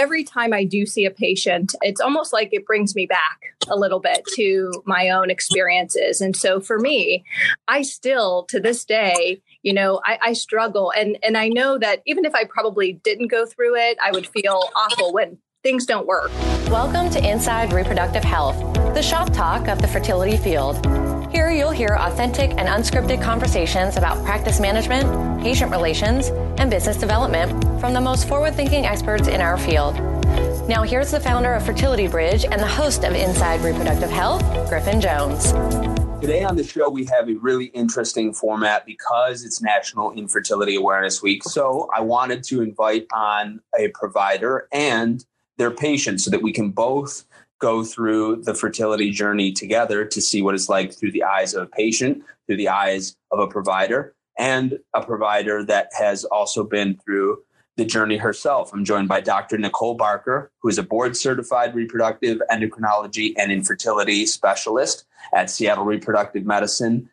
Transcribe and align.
every 0.00 0.24
time 0.24 0.54
I 0.54 0.64
do 0.64 0.86
see 0.86 1.04
a 1.04 1.10
patient, 1.10 1.74
it's 1.82 2.00
almost 2.00 2.32
like 2.32 2.48
it 2.52 2.64
brings 2.64 2.96
me 2.96 3.04
back 3.04 3.38
a 3.68 3.76
little 3.76 4.00
bit 4.00 4.22
to 4.34 4.72
my 4.86 5.10
own 5.10 5.28
experiences. 5.28 6.22
And 6.22 6.34
so 6.34 6.58
for 6.58 6.78
me, 6.78 7.22
I 7.68 7.82
still 7.82 8.46
to 8.48 8.58
this 8.58 8.86
day, 8.86 9.42
you 9.62 9.74
know, 9.74 10.00
I, 10.02 10.18
I 10.22 10.32
struggle. 10.32 10.90
And 10.96 11.18
and 11.22 11.36
I 11.36 11.48
know 11.48 11.76
that 11.76 12.00
even 12.06 12.24
if 12.24 12.34
I 12.34 12.44
probably 12.44 12.94
didn't 12.94 13.28
go 13.28 13.44
through 13.44 13.76
it, 13.76 13.98
I 14.02 14.10
would 14.10 14.26
feel 14.26 14.70
awful 14.74 15.12
when 15.12 15.36
things 15.62 15.84
don't 15.84 16.06
work. 16.06 16.30
Welcome 16.70 17.10
to 17.10 17.30
Inside 17.30 17.74
Reproductive 17.74 18.24
Health, 18.24 18.56
the 18.94 19.02
shop 19.02 19.34
talk 19.34 19.68
of 19.68 19.82
the 19.82 19.88
fertility 19.88 20.38
field. 20.38 20.82
Here 21.32 21.48
you'll 21.52 21.70
hear 21.70 21.96
authentic 21.96 22.50
and 22.58 22.66
unscripted 22.66 23.22
conversations 23.22 23.96
about 23.96 24.24
practice 24.24 24.58
management, 24.58 25.40
patient 25.40 25.70
relations, 25.70 26.26
and 26.58 26.68
business 26.68 26.96
development 26.96 27.52
from 27.80 27.94
the 27.94 28.00
most 28.00 28.26
forward 28.26 28.56
thinking 28.56 28.84
experts 28.84 29.28
in 29.28 29.40
our 29.40 29.56
field. 29.56 29.94
Now, 30.68 30.82
here's 30.82 31.12
the 31.12 31.20
founder 31.20 31.54
of 31.54 31.64
Fertility 31.64 32.08
Bridge 32.08 32.44
and 32.44 32.60
the 32.60 32.66
host 32.66 33.04
of 33.04 33.14
Inside 33.14 33.60
Reproductive 33.60 34.10
Health, 34.10 34.42
Griffin 34.68 35.00
Jones. 35.00 35.52
Today 36.20 36.42
on 36.42 36.56
the 36.56 36.64
show, 36.64 36.90
we 36.90 37.04
have 37.04 37.28
a 37.28 37.34
really 37.34 37.66
interesting 37.66 38.34
format 38.34 38.84
because 38.84 39.44
it's 39.44 39.62
National 39.62 40.10
Infertility 40.10 40.74
Awareness 40.74 41.22
Week. 41.22 41.44
So 41.44 41.88
I 41.94 42.00
wanted 42.00 42.42
to 42.44 42.60
invite 42.60 43.06
on 43.12 43.60
a 43.78 43.86
provider 43.94 44.66
and 44.72 45.24
their 45.58 45.70
patients 45.70 46.24
so 46.24 46.30
that 46.32 46.42
we 46.42 46.52
can 46.52 46.70
both 46.70 47.24
go 47.60 47.84
through 47.84 48.42
the 48.42 48.54
fertility 48.54 49.10
journey 49.10 49.52
together 49.52 50.04
to 50.04 50.20
see 50.20 50.42
what 50.42 50.54
it's 50.54 50.68
like 50.68 50.92
through 50.92 51.12
the 51.12 51.22
eyes 51.22 51.54
of 51.54 51.62
a 51.62 51.66
patient, 51.66 52.24
through 52.46 52.56
the 52.56 52.68
eyes 52.68 53.16
of 53.30 53.38
a 53.38 53.46
provider, 53.46 54.14
and 54.38 54.78
a 54.94 55.04
provider 55.04 55.64
that 55.64 55.88
has 55.98 56.24
also 56.24 56.64
been 56.64 56.98
through 57.04 57.38
the 57.76 57.84
journey 57.84 58.16
herself. 58.16 58.72
I'm 58.72 58.84
joined 58.84 59.08
by 59.08 59.20
Dr. 59.20 59.56
Nicole 59.56 59.94
Barker, 59.94 60.50
who 60.60 60.68
is 60.68 60.78
a 60.78 60.82
board 60.82 61.16
certified 61.16 61.74
reproductive 61.74 62.40
endocrinology 62.50 63.34
and 63.38 63.52
infertility 63.52 64.26
specialist 64.26 65.04
at 65.32 65.50
Seattle 65.50 65.84
Reproductive 65.84 66.44
Medicine 66.44 67.08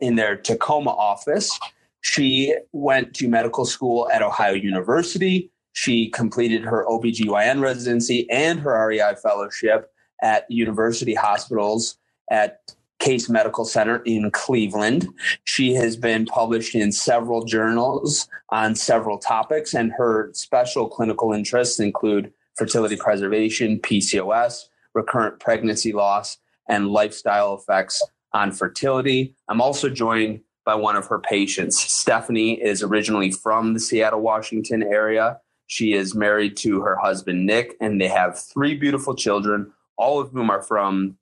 in 0.00 0.16
their 0.16 0.36
Tacoma 0.36 0.90
office. 0.90 1.58
She 2.00 2.54
went 2.72 3.14
to 3.14 3.28
medical 3.28 3.64
school 3.64 4.10
at 4.12 4.22
Ohio 4.22 4.54
University. 4.54 5.50
She 5.72 6.10
completed 6.10 6.62
her 6.64 6.84
OBGYN 6.86 7.62
residency 7.62 8.28
and 8.30 8.60
her 8.60 8.88
REI 8.88 9.14
fellowship 9.22 9.90
at 10.22 10.50
University 10.50 11.14
Hospitals 11.14 11.96
at 12.30 12.60
Case 12.98 13.28
Medical 13.30 13.64
Center 13.64 14.02
in 14.04 14.30
Cleveland. 14.30 15.08
She 15.44 15.74
has 15.74 15.96
been 15.96 16.26
published 16.26 16.74
in 16.74 16.92
several 16.92 17.44
journals 17.44 18.28
on 18.50 18.74
several 18.74 19.18
topics, 19.18 19.74
and 19.74 19.92
her 19.92 20.30
special 20.34 20.88
clinical 20.88 21.32
interests 21.32 21.80
include 21.80 22.32
fertility 22.56 22.96
preservation, 22.96 23.78
PCOS, 23.80 24.66
recurrent 24.94 25.40
pregnancy 25.40 25.92
loss, 25.92 26.36
and 26.68 26.88
lifestyle 26.88 27.54
effects 27.54 28.02
on 28.32 28.52
fertility. 28.52 29.34
I'm 29.48 29.60
also 29.62 29.88
joined 29.88 30.40
by 30.64 30.74
one 30.74 30.94
of 30.94 31.06
her 31.06 31.18
patients. 31.18 31.80
Stephanie 31.80 32.60
is 32.60 32.82
originally 32.82 33.30
from 33.30 33.72
the 33.72 33.80
Seattle, 33.80 34.20
Washington 34.20 34.82
area. 34.82 35.38
She 35.70 35.92
is 35.92 36.16
married 36.16 36.56
to 36.58 36.80
her 36.80 36.96
husband, 36.96 37.46
Nick, 37.46 37.76
and 37.80 38.00
they 38.00 38.08
have 38.08 38.36
three 38.36 38.74
beautiful 38.74 39.14
children, 39.14 39.70
all 39.96 40.18
of 40.18 40.32
whom 40.32 40.50
are 40.50 40.62
from 40.62 41.16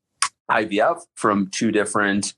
IVF 0.50 1.02
from 1.16 1.48
two 1.48 1.70
different 1.70 2.32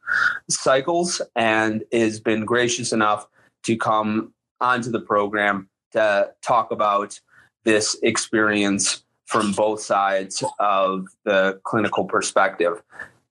cycles 0.49 1.23
and 1.37 1.85
has 1.93 2.19
been 2.19 2.45
gracious 2.45 2.93
enough 2.93 3.29
to 3.63 3.77
come 3.77 4.35
onto 4.61 4.91
the 4.91 4.99
program 4.99 5.69
to 5.93 6.29
talk 6.43 6.73
about 6.73 7.21
this 7.63 7.97
experience 8.03 9.05
from 9.27 9.53
both 9.53 9.81
sides 9.81 10.43
of 10.59 11.07
the 11.25 11.61
clinical 11.63 12.07
perspective. 12.07 12.83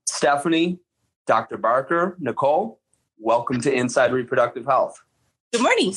Stephanie, 0.06 0.80
Dr. 1.28 1.58
Barker, 1.58 2.16
Nicole, 2.18 2.80
welcome 3.18 3.60
to 3.60 3.74
Inside 3.74 4.14
Reproductive 4.14 4.66
Health. 4.66 5.04
Good 5.52 5.64
morning. 5.64 5.94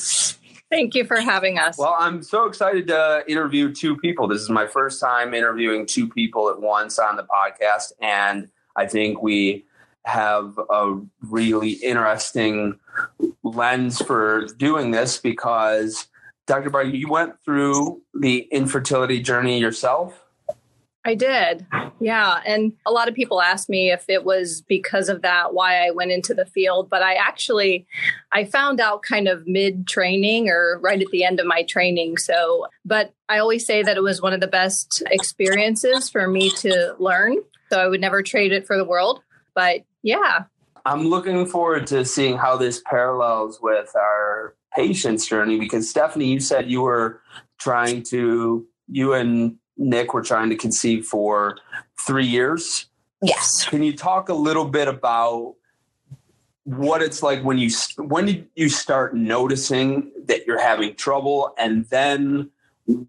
Thank 0.73 0.95
you 0.95 1.05
for 1.05 1.17
having 1.17 1.59
us. 1.59 1.77
Well, 1.77 1.95
I'm 1.99 2.23
so 2.23 2.45
excited 2.45 2.87
to 2.87 3.23
interview 3.27 3.71
two 3.71 3.95
people. 3.95 4.27
This 4.27 4.41
is 4.41 4.49
my 4.49 4.65
first 4.65 4.99
time 4.99 5.35
interviewing 5.35 5.85
two 5.85 6.09
people 6.09 6.49
at 6.49 6.59
once 6.59 6.97
on 6.97 7.15
the 7.15 7.23
podcast, 7.23 7.91
and 8.01 8.49
I 8.75 8.87
think 8.87 9.21
we 9.21 9.65
have 10.05 10.59
a 10.71 10.99
really 11.21 11.73
interesting 11.73 12.79
lens 13.43 14.01
for 14.01 14.47
doing 14.57 14.89
this 14.89 15.19
because, 15.19 16.07
Dr. 16.47 16.71
Barker, 16.71 16.89
you 16.89 17.07
went 17.07 17.35
through 17.45 18.01
the 18.19 18.47
infertility 18.51 19.21
journey 19.21 19.59
yourself. 19.59 20.22
I 21.05 21.15
did. 21.15 21.65
Yeah. 21.99 22.41
And 22.45 22.73
a 22.85 22.91
lot 22.91 23.09
of 23.09 23.13
people 23.13 23.41
ask 23.41 23.67
me 23.67 23.91
if 23.91 24.05
it 24.07 24.23
was 24.23 24.61
because 24.61 25.09
of 25.09 25.21
that 25.21 25.53
why 25.53 25.85
I 25.85 25.91
went 25.91 26.11
into 26.11 26.33
the 26.33 26.45
field, 26.45 26.89
but 26.89 27.01
I 27.01 27.15
actually 27.15 27.85
I 28.31 28.45
found 28.45 28.79
out 28.79 29.03
kind 29.03 29.27
of 29.27 29.45
mid 29.45 29.85
training 29.85 30.49
or 30.49 30.79
right 30.81 31.01
at 31.01 31.07
the 31.11 31.25
end 31.25 31.41
of 31.41 31.45
my 31.45 31.63
training. 31.63 32.17
So, 32.17 32.67
but 32.85 33.13
I 33.27 33.39
always 33.39 33.65
say 33.65 33.83
that 33.83 33.97
it 33.97 34.03
was 34.03 34.21
one 34.21 34.33
of 34.33 34.39
the 34.39 34.47
best 34.47 35.03
experiences 35.11 36.09
for 36.09 36.27
me 36.27 36.49
to 36.51 36.95
learn. 36.99 37.37
So 37.69 37.79
I 37.79 37.87
would 37.87 38.01
never 38.01 38.21
trade 38.21 38.53
it 38.53 38.65
for 38.65 38.77
the 38.77 38.85
world. 38.85 39.21
But 39.55 39.83
yeah. 40.03 40.43
I'm 40.85 41.07
looking 41.07 41.45
forward 41.45 41.87
to 41.87 42.05
seeing 42.05 42.37
how 42.37 42.55
this 42.57 42.81
parallels 42.85 43.59
with 43.61 43.93
our 43.95 44.55
patient's 44.75 45.27
journey 45.27 45.59
because 45.59 45.89
Stephanie, 45.89 46.27
you 46.27 46.39
said 46.39 46.69
you 46.69 46.81
were 46.81 47.21
trying 47.59 48.03
to 48.03 48.65
you 48.87 49.13
and 49.13 49.57
Nick 49.77 50.13
were 50.13 50.21
trying 50.21 50.49
to 50.49 50.55
conceive 50.55 51.05
for 51.05 51.57
three 52.05 52.25
years. 52.25 52.87
Yes. 53.21 53.65
Can 53.67 53.83
you 53.83 53.95
talk 53.95 54.29
a 54.29 54.33
little 54.33 54.65
bit 54.65 54.87
about 54.87 55.55
what 56.65 57.01
it's 57.01 57.21
like 57.21 57.43
when 57.43 57.57
you 57.57 57.69
when 57.97 58.25
did 58.25 58.47
you 58.55 58.69
start 58.69 59.15
noticing 59.15 60.11
that 60.25 60.45
you're 60.47 60.61
having 60.61 60.95
trouble, 60.95 61.53
and 61.57 61.85
then 61.85 62.49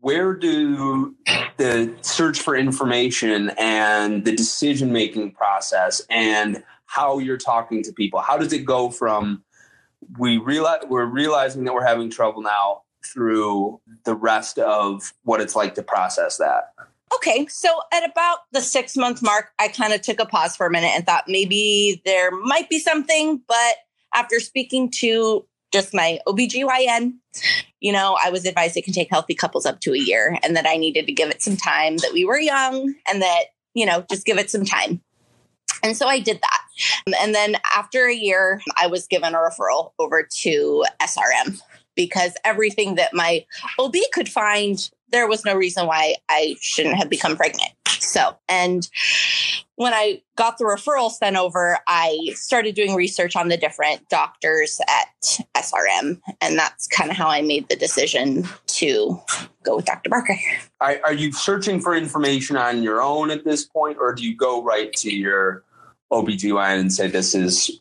where 0.01 0.35
do 0.35 1.15
the 1.57 1.93
search 2.03 2.41
for 2.41 2.57
information 2.57 3.51
and 3.59 4.25
the 4.25 4.35
decision 4.35 4.93
making 4.93 5.33
process 5.33 6.01
and 6.11 6.63
how 6.87 7.19
you're 7.19 7.37
talking 7.37 7.83
to 7.83 7.93
people 7.93 8.21
how 8.21 8.39
does 8.39 8.53
it 8.53 8.65
go 8.65 8.89
from 8.89 9.43
we 10.19 10.39
realize 10.39 10.81
we're 10.89 11.05
realizing 11.05 11.65
that 11.65 11.75
we're 11.75 11.85
having 11.85 12.09
trouble 12.09 12.41
now 12.41 12.83
through 13.05 13.81
the 14.05 14.15
rest 14.15 14.59
of 14.59 15.13
what 15.23 15.41
it's 15.41 15.57
like 15.57 15.75
to 15.75 15.83
process 15.83 16.39
that? 16.39 16.73
Okay, 17.15 17.47
so 17.47 17.69
at 17.93 18.09
about 18.09 18.39
the 18.53 18.61
six 18.61 18.97
month 18.97 19.23
mark, 19.23 19.53
I 19.59 19.69
kind 19.69 19.93
of 19.93 20.03
took 20.03 20.21
a 20.21 20.27
pause 20.27 20.57
for 20.57 20.67
a 20.67 20.71
minute 20.71 20.93
and 20.95 21.07
thought 21.07 21.25
maybe 21.29 22.03
there 22.05 22.31
might 22.31 22.69
be 22.69 22.79
something. 22.79 23.41
But 23.47 23.77
after 24.15 24.41
speaking 24.41 24.91
to 25.01 25.47
just 25.73 25.95
my 25.95 26.19
OBGYN, 26.27 27.15
you 27.81 27.93
know, 27.93 28.17
I 28.25 28.31
was 28.31 28.47
advised 28.47 28.77
it 28.77 28.85
can 28.85 28.95
take 28.95 29.11
healthy 29.11 29.35
couples 29.35 29.67
up 29.67 29.81
to 29.81 29.93
a 29.93 29.99
year 29.99 30.39
and 30.43 30.57
that 30.57 30.67
I 30.67 30.77
needed 30.77 31.07
to 31.07 31.13
give 31.13 31.31
it 31.31 31.43
some 31.43 31.57
time, 31.57 31.99
that 31.99 32.13
we 32.13 32.25
were 32.25 32.39
young 32.39 32.95
and 33.09 33.23
that, 33.23 33.45
you 33.75 33.85
know, 33.85 34.05
just 34.11 34.25
give 34.25 34.39
it 34.39 34.51
some 34.51 34.65
time. 34.65 35.01
And 35.83 35.97
so 35.97 36.07
I 36.07 36.19
did 36.19 36.41
that. 36.41 37.15
And 37.21 37.35
then 37.35 37.57
after 37.75 38.07
a 38.07 38.15
year, 38.15 38.63
I 38.81 38.87
was 38.87 39.07
given 39.07 39.35
a 39.35 39.39
referral 39.39 39.93
over 39.99 40.23
to 40.23 40.85
SRM 41.03 41.61
because 41.94 42.34
everything 42.44 42.97
that 42.97 43.15
my 43.15 43.44
OB 43.78 43.94
could 44.12 44.28
find, 44.28 44.91
there 45.10 45.28
was 45.28 45.44
no 45.44 45.55
reason 45.55 45.87
why 45.87 46.16
I 46.28 46.56
shouldn't 46.60 46.97
have 46.97 47.09
become 47.09 47.37
pregnant. 47.37 47.71
So, 47.87 48.37
and 48.49 48.88
when 49.77 49.93
I 49.93 50.22
got 50.37 50.59
the 50.59 50.65
referral 50.65 51.10
sent 51.10 51.37
over, 51.37 51.78
I 51.88 52.31
started 52.34 52.75
doing 52.75 52.94
research 52.94 53.34
on 53.34 53.49
the 53.49 53.56
different 53.56 54.09
doctors 54.09 54.81
at 54.88 55.41
SRM. 55.56 56.21
And 56.41 56.59
that's 56.59 56.87
kind 56.87 57.10
of 57.10 57.16
how 57.16 57.28
I 57.28 57.43
made 57.43 57.69
the 57.69 57.77
decision 57.77 58.47
to 58.66 59.21
go 59.62 59.76
with 59.76 59.87
Dr. 59.87 60.11
Barker. 60.11 60.38
Are, 60.81 61.00
are 61.05 61.12
you 61.12 61.32
searching 61.32 61.81
for 61.81 61.97
information 61.97 62.56
on 62.56 62.82
your 62.82 63.02
own 63.02 63.31
at 63.31 63.44
this 63.44 63.64
point, 63.64 63.99
or 63.99 64.14
do 64.14 64.23
you 64.23 64.37
go 64.37 64.62
right 64.62 64.93
to 64.94 65.12
your 65.12 65.64
OBGYN 66.12 66.81
and 66.81 66.93
say, 66.93 67.08
this 67.08 67.35
is 67.35 67.81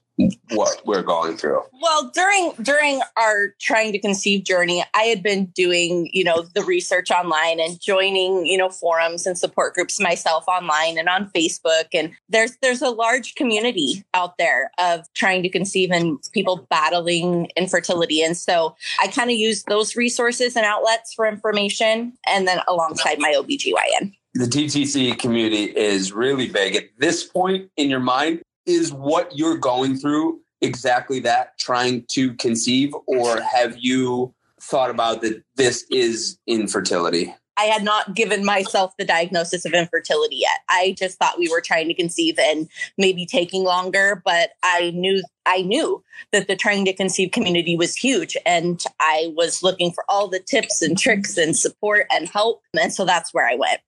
what 0.52 0.82
we're 0.86 1.02
going 1.02 1.38
through. 1.38 1.62
Well 1.82 2.12
during 2.14 2.52
during 2.62 3.02
our 3.18 3.56
trying 3.60 3.92
to 3.94 4.00
conceive 4.00 4.44
journey 4.44 4.84
i 4.94 5.04
had 5.04 5.24
been 5.24 5.46
doing 5.48 6.10
you 6.14 6.24
know 6.24 6.44
the 6.54 6.64
research 6.64 7.10
online 7.10 7.60
and 7.60 7.82
joining 7.82 8.46
you 8.46 8.58
know 8.58 8.70
forums 8.70 9.26
and 9.26 9.38
support 9.38 9.74
groups 9.74 10.00
myself 10.00 10.46
online 10.48 10.98
and 10.98 11.10
on 11.10 11.30
facebook. 11.36 11.86
And 11.94 12.12
there's 12.30 12.58
there's 12.62 12.82
a 12.82 12.90
large 12.90 13.36
community 13.36 14.04
out 14.14 14.38
there 14.38 14.72
of 14.78 15.12
trying 15.14 15.42
to 15.44 15.50
conceive 15.50 15.92
and 15.92 16.20
people 16.32 16.68
battling 16.70 17.50
infertility. 17.56 18.22
And 18.22 18.38
so 18.38 18.76
i 19.02 19.08
kind 19.08 19.32
of 19.32 19.38
use 19.38 19.64
those 19.64 19.96
resources 19.96 20.56
and 20.56 20.66
outlets 20.66 21.14
for 21.14 21.26
information 21.26 22.14
and 22.28 22.48
then 22.48 22.60
alongside 22.68 23.20
my 23.20 23.34
obgyn 23.34 24.14
the 24.34 24.46
TTC 24.46 25.18
community 25.20 25.66
is 25.66 26.12
really 26.12 26.50
big. 26.50 26.76
At 26.76 26.86
this 26.98 27.24
point 27.24 27.70
in 27.78 27.90
your 27.90 28.00
mind, 28.00 28.42
is 28.66 28.94
what 28.94 29.38
you're 29.38 29.58
going 29.58 29.98
through 29.98 30.40
exactly 30.62 31.20
that 31.20 31.58
trying 31.58 32.06
to 32.10 32.34
conceive 32.36 32.94
or 33.06 33.42
have 33.42 33.76
you 33.78 34.34
thought 34.62 34.90
about 34.90 35.22
that 35.22 35.44
this 35.56 35.86
is 35.92 36.38
infertility 36.48 37.36
I 37.58 37.66
had 37.66 37.84
not 37.84 38.16
given 38.16 38.44
myself 38.44 38.94
the 38.98 39.06
diagnosis 39.06 39.66
of 39.66 39.74
infertility 39.74 40.38
yet. 40.38 40.62
I 40.70 40.96
just 40.98 41.20
thought 41.20 41.38
we 41.38 41.50
were 41.50 41.62
trying 41.62 41.88
to 41.88 41.94
conceive 41.94 42.40
and 42.40 42.68
maybe 42.98 43.26
taking 43.26 43.64
longer, 43.64 44.22
but 44.26 44.52
I 44.64 44.92
knew 44.96 45.24
I 45.46 45.62
knew 45.62 46.04
that 46.32 46.48
the 46.48 46.56
trying 46.56 46.86
to 46.86 46.94
conceive 46.94 47.32
community 47.32 47.76
was 47.76 47.96
huge 47.96 48.36
and 48.46 48.82
I 49.00 49.32
was 49.36 49.62
looking 49.62 49.92
for 49.92 50.04
all 50.10 50.28
the 50.28 50.40
tips 50.40 50.82
and 50.82 50.98
tricks 50.98 51.38
and 51.38 51.56
support 51.56 52.08
and 52.12 52.28
help 52.28 52.62
and 52.80 52.92
so 52.92 53.06
that's 53.06 53.34
where 53.34 53.48
I 53.48 53.56
went. 53.56 53.82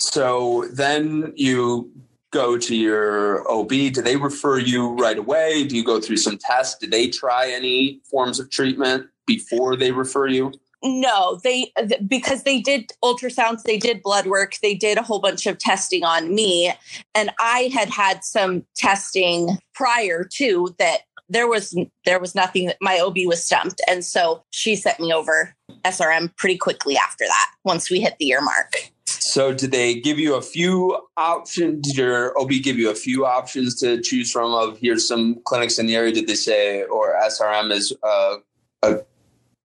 So 0.00 0.66
then 0.72 1.32
you 1.36 1.90
go 2.32 2.58
to 2.58 2.76
your 2.76 3.50
OB. 3.50 3.68
Do 3.68 4.02
they 4.02 4.16
refer 4.16 4.58
you 4.58 4.94
right 4.94 5.18
away? 5.18 5.64
Do 5.64 5.76
you 5.76 5.84
go 5.84 6.00
through 6.00 6.18
some 6.18 6.38
tests? 6.38 6.78
Do 6.78 6.86
they 6.86 7.08
try 7.08 7.50
any 7.50 8.00
forms 8.10 8.38
of 8.38 8.50
treatment 8.50 9.06
before 9.26 9.76
they 9.76 9.92
refer 9.92 10.26
you? 10.26 10.52
No, 10.82 11.40
they 11.42 11.72
because 12.06 12.42
they 12.42 12.60
did 12.60 12.92
ultrasounds, 13.02 13.62
they 13.62 13.78
did 13.78 14.02
blood 14.02 14.26
work, 14.26 14.54
they 14.62 14.74
did 14.74 14.98
a 14.98 15.02
whole 15.02 15.18
bunch 15.18 15.46
of 15.46 15.58
testing 15.58 16.04
on 16.04 16.34
me, 16.34 16.72
and 17.14 17.30
I 17.40 17.70
had 17.72 17.88
had 17.88 18.22
some 18.24 18.64
testing 18.76 19.58
prior 19.74 20.24
to 20.34 20.74
that. 20.78 21.00
There 21.28 21.48
was 21.48 21.76
there 22.04 22.20
was 22.20 22.36
nothing 22.36 22.66
that 22.66 22.76
my 22.80 23.00
OB 23.00 23.16
was 23.24 23.42
stumped, 23.42 23.80
and 23.88 24.04
so 24.04 24.44
she 24.50 24.76
sent 24.76 25.00
me 25.00 25.12
over 25.12 25.54
SRM 25.84 26.36
pretty 26.36 26.58
quickly 26.58 26.96
after 26.96 27.24
that. 27.26 27.50
Once 27.64 27.90
we 27.90 28.00
hit 28.00 28.16
the 28.18 28.26
year 28.26 28.40
mark. 28.40 28.92
So, 29.06 29.52
did 29.52 29.70
they 29.70 30.00
give 30.00 30.18
you 30.18 30.34
a 30.34 30.42
few 30.42 30.98
options? 31.16 31.86
Did 31.86 31.96
your 31.96 32.38
OB 32.40 32.50
give 32.62 32.78
you 32.78 32.90
a 32.90 32.94
few 32.94 33.26
options 33.26 33.74
to 33.80 34.00
choose 34.00 34.30
from? 34.30 34.52
Of 34.52 34.78
here's 34.78 35.06
some 35.06 35.40
clinics 35.44 35.78
in 35.78 35.86
the 35.86 35.96
area. 35.96 36.12
Did 36.12 36.26
they 36.26 36.34
say 36.34 36.84
or 36.84 37.14
SRM 37.22 37.70
is 37.70 37.92
uh, 38.02 38.36
a 38.82 39.00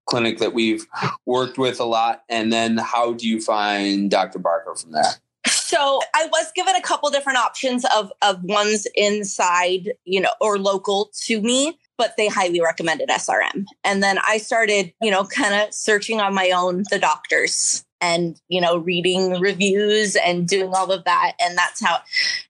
clinic 0.05 0.39
that 0.39 0.53
we've 0.53 0.85
worked 1.25 1.57
with 1.57 1.79
a 1.79 1.85
lot. 1.85 2.23
And 2.29 2.51
then 2.51 2.77
how 2.77 3.13
do 3.13 3.27
you 3.27 3.39
find 3.39 4.11
Dr. 4.11 4.39
Barker 4.39 4.75
from 4.75 4.91
there? 4.91 5.13
So 5.47 6.01
I 6.13 6.27
was 6.27 6.51
given 6.53 6.75
a 6.75 6.81
couple 6.81 7.09
different 7.09 7.39
options 7.39 7.85
of 7.95 8.11
of 8.21 8.43
ones 8.43 8.85
inside, 8.93 9.93
you 10.03 10.19
know, 10.19 10.33
or 10.41 10.59
local 10.59 11.09
to 11.23 11.41
me, 11.41 11.79
but 11.97 12.15
they 12.17 12.27
highly 12.27 12.59
recommended 12.59 13.07
SRM. 13.07 13.63
And 13.85 14.03
then 14.03 14.19
I 14.27 14.37
started, 14.37 14.93
you 15.01 15.09
know, 15.09 15.23
kind 15.23 15.55
of 15.55 15.73
searching 15.73 16.19
on 16.19 16.33
my 16.33 16.51
own 16.51 16.83
the 16.91 16.99
doctors 16.99 17.85
and, 18.01 18.39
you 18.47 18.59
know, 18.59 18.77
reading 18.77 19.39
reviews 19.39 20.15
and 20.15 20.47
doing 20.47 20.73
all 20.73 20.91
of 20.91 21.03
that. 21.05 21.33
And 21.39 21.57
that's 21.57 21.83
how 21.83 21.99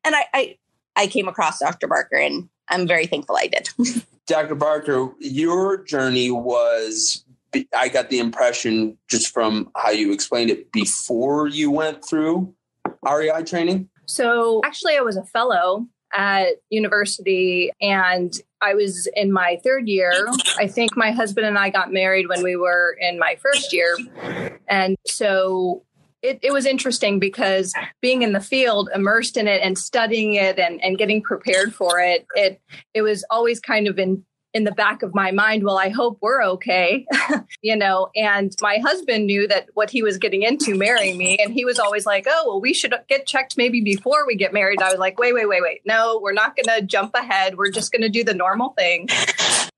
and 0.03 0.15
I 0.15 0.25
I, 0.33 0.57
I 0.95 1.07
came 1.07 1.27
across 1.27 1.59
Dr. 1.59 1.88
Barker 1.88 2.18
and 2.18 2.50
I'm 2.69 2.88
very 2.88 3.06
thankful 3.06 3.38
I 3.38 3.48
did. 3.48 3.69
Dr. 4.27 4.56
Barker, 4.56 5.12
your 5.19 5.83
journey 5.83 6.31
was 6.31 7.25
I 7.75 7.89
got 7.89 8.09
the 8.09 8.19
impression 8.19 8.98
just 9.09 9.33
from 9.33 9.69
how 9.75 9.89
you 9.89 10.13
explained 10.13 10.50
it 10.50 10.71
before 10.71 11.48
you 11.48 11.69
went 11.69 12.06
through 12.06 12.54
REI 13.06 13.44
training. 13.44 13.89
So 14.06 14.62
actually, 14.63 14.95
I 14.97 15.01
was 15.01 15.18
a 15.18 15.24
fellow 15.24 15.88
at 16.13 16.47
university 16.69 17.71
and 17.81 18.33
I 18.62 18.74
was 18.74 19.08
in 19.16 19.31
my 19.31 19.60
third 19.63 19.88
year. 19.88 20.28
I 20.58 20.68
think 20.68 20.96
my 20.96 21.12
husband 21.12 21.48
and 21.48 21.58
I 21.58 21.69
got 21.69 21.92
married 21.92 22.28
when 22.28 22.44
we 22.44 22.56
were 22.56 22.96
in 23.00 23.18
my 23.18 23.36
first 23.42 23.74
year. 23.74 23.98
And 24.68 24.98
so 25.08 25.84
it, 26.22 26.40
it, 26.44 26.54
was 26.54 26.66
interesting 26.66 27.19
because 27.19 27.74
being 28.02 28.22
in 28.22 28.34
the 28.34 28.40
field, 28.40 28.90
immersed 28.94 29.38
in 29.38 29.48
it 29.48 29.62
and 29.63 29.78
studying 29.78 30.36
it 30.36 30.60
and, 30.60 30.81
and 30.84 30.98
getting 30.98 31.24
prepared 31.24 31.74
for 31.74 32.00
it, 32.00 32.28
it 32.36 32.62
it 32.94 33.02
was 33.02 33.25
always 33.31 33.60
kind 33.60 33.88
of 33.88 33.98
in 33.98 34.24
in 34.53 34.65
the 34.65 34.71
back 34.71 35.01
of 35.01 35.15
my 35.15 35.31
mind, 35.31 35.63
well, 35.63 35.77
I 35.77 35.89
hope 35.89 36.18
we're 36.21 36.44
okay, 36.44 37.06
you 37.62 37.75
know. 37.75 38.09
And 38.15 38.53
my 38.62 38.77
husband 38.77 39.25
knew 39.25 39.48
that 39.48 39.69
what 39.74 39.89
he 39.89 40.03
was 40.03 40.18
getting 40.18 40.44
into 40.44 40.75
marrying 40.75 41.18
me. 41.18 41.38
And 41.38 41.53
he 41.53 41.63
was 41.63 41.80
always 41.80 42.06
like, 42.06 42.25
oh, 42.27 42.44
well, 42.48 42.62
we 42.62 42.74
should 42.74 42.94
get 43.07 43.25
checked 43.25 43.57
maybe 43.57 43.81
before 43.81 44.25
we 44.27 44.36
get 44.36 44.53
married. 44.53 44.81
I 44.81 44.89
was 44.89 45.00
like, 45.00 45.19
wait, 45.19 45.33
wait, 45.33 45.48
wait, 45.48 45.62
wait. 45.62 45.81
No, 45.86 46.19
we're 46.21 46.33
not 46.33 46.56
going 46.56 46.80
to 46.80 46.86
jump 46.86 47.15
ahead. 47.15 47.57
We're 47.57 47.71
just 47.71 47.92
going 47.92 48.01
to 48.01 48.09
do 48.09 48.24
the 48.24 48.33
normal 48.33 48.74
thing. 48.77 49.07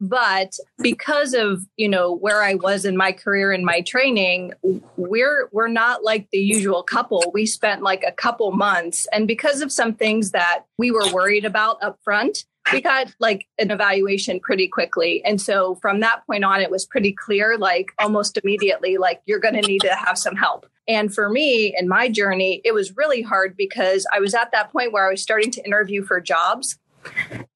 But 0.02 0.58
because 0.80 1.34
of, 1.34 1.66
you 1.78 1.88
know, 1.88 2.14
where 2.14 2.42
I 2.42 2.56
was 2.56 2.84
in 2.84 2.98
my 2.98 3.14
career 3.14 3.54
and 3.54 3.64
my 3.64 3.82
training, 3.82 4.52
we're 4.98 5.48
we're 5.54 5.70
not 5.70 6.04
like 6.04 6.28
the 6.32 6.40
usual 6.40 6.84
couple. 6.84 7.32
We 7.34 7.46
spent 7.46 7.84
like 7.84 8.04
a 8.06 8.12
couple 8.12 8.52
months 8.52 9.08
and 9.14 9.28
because 9.28 9.62
of 9.62 9.72
some 9.72 9.94
things 9.94 10.32
that 10.32 10.64
we 10.78 10.92
were 10.92 11.10
worried 11.14 11.46
about 11.46 11.82
up 11.82 12.00
front, 12.04 12.46
we 12.72 12.82
got 12.82 13.14
like 13.20 13.48
an 13.60 13.72
evaluation 13.72 14.40
pretty 14.40 14.68
quickly. 14.68 15.24
And 15.26 15.42
so 15.42 15.76
from 15.76 16.00
that 16.00 16.26
point 16.26 16.44
on, 16.44 16.62
it 16.62 16.72
was 16.72 16.86
pretty 16.86 17.12
clear, 17.12 17.58
like 17.58 17.92
almost 18.00 18.38
immediately, 18.42 18.98
like 18.98 19.22
you're 19.26 19.40
going 19.40 19.56
to 19.56 19.68
need 19.68 19.82
to 19.82 19.94
have 19.94 20.18
some 20.18 20.36
help. 20.36 20.66
And 20.88 21.14
for 21.14 21.30
me 21.30 21.74
in 21.78 21.88
my 21.88 22.10
journey, 22.10 22.62
it 22.64 22.74
was 22.74 22.96
really 22.96 23.22
hard 23.22 23.56
because 23.58 24.06
I 24.14 24.20
was 24.20 24.34
at 24.34 24.52
that 24.52 24.72
point 24.72 24.92
where 24.92 25.08
I 25.08 25.12
was 25.12 25.22
starting 25.22 25.52
to 25.52 25.66
interview 25.66 26.04
for 26.04 26.20
jobs. 26.22 26.78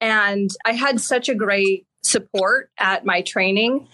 And 0.02 0.50
I 0.66 0.74
had 0.74 1.00
such 1.00 1.30
a 1.30 1.36
great 1.36 1.86
support 2.04 2.70
at 2.78 3.06
my 3.06 3.22
training. 3.22 3.88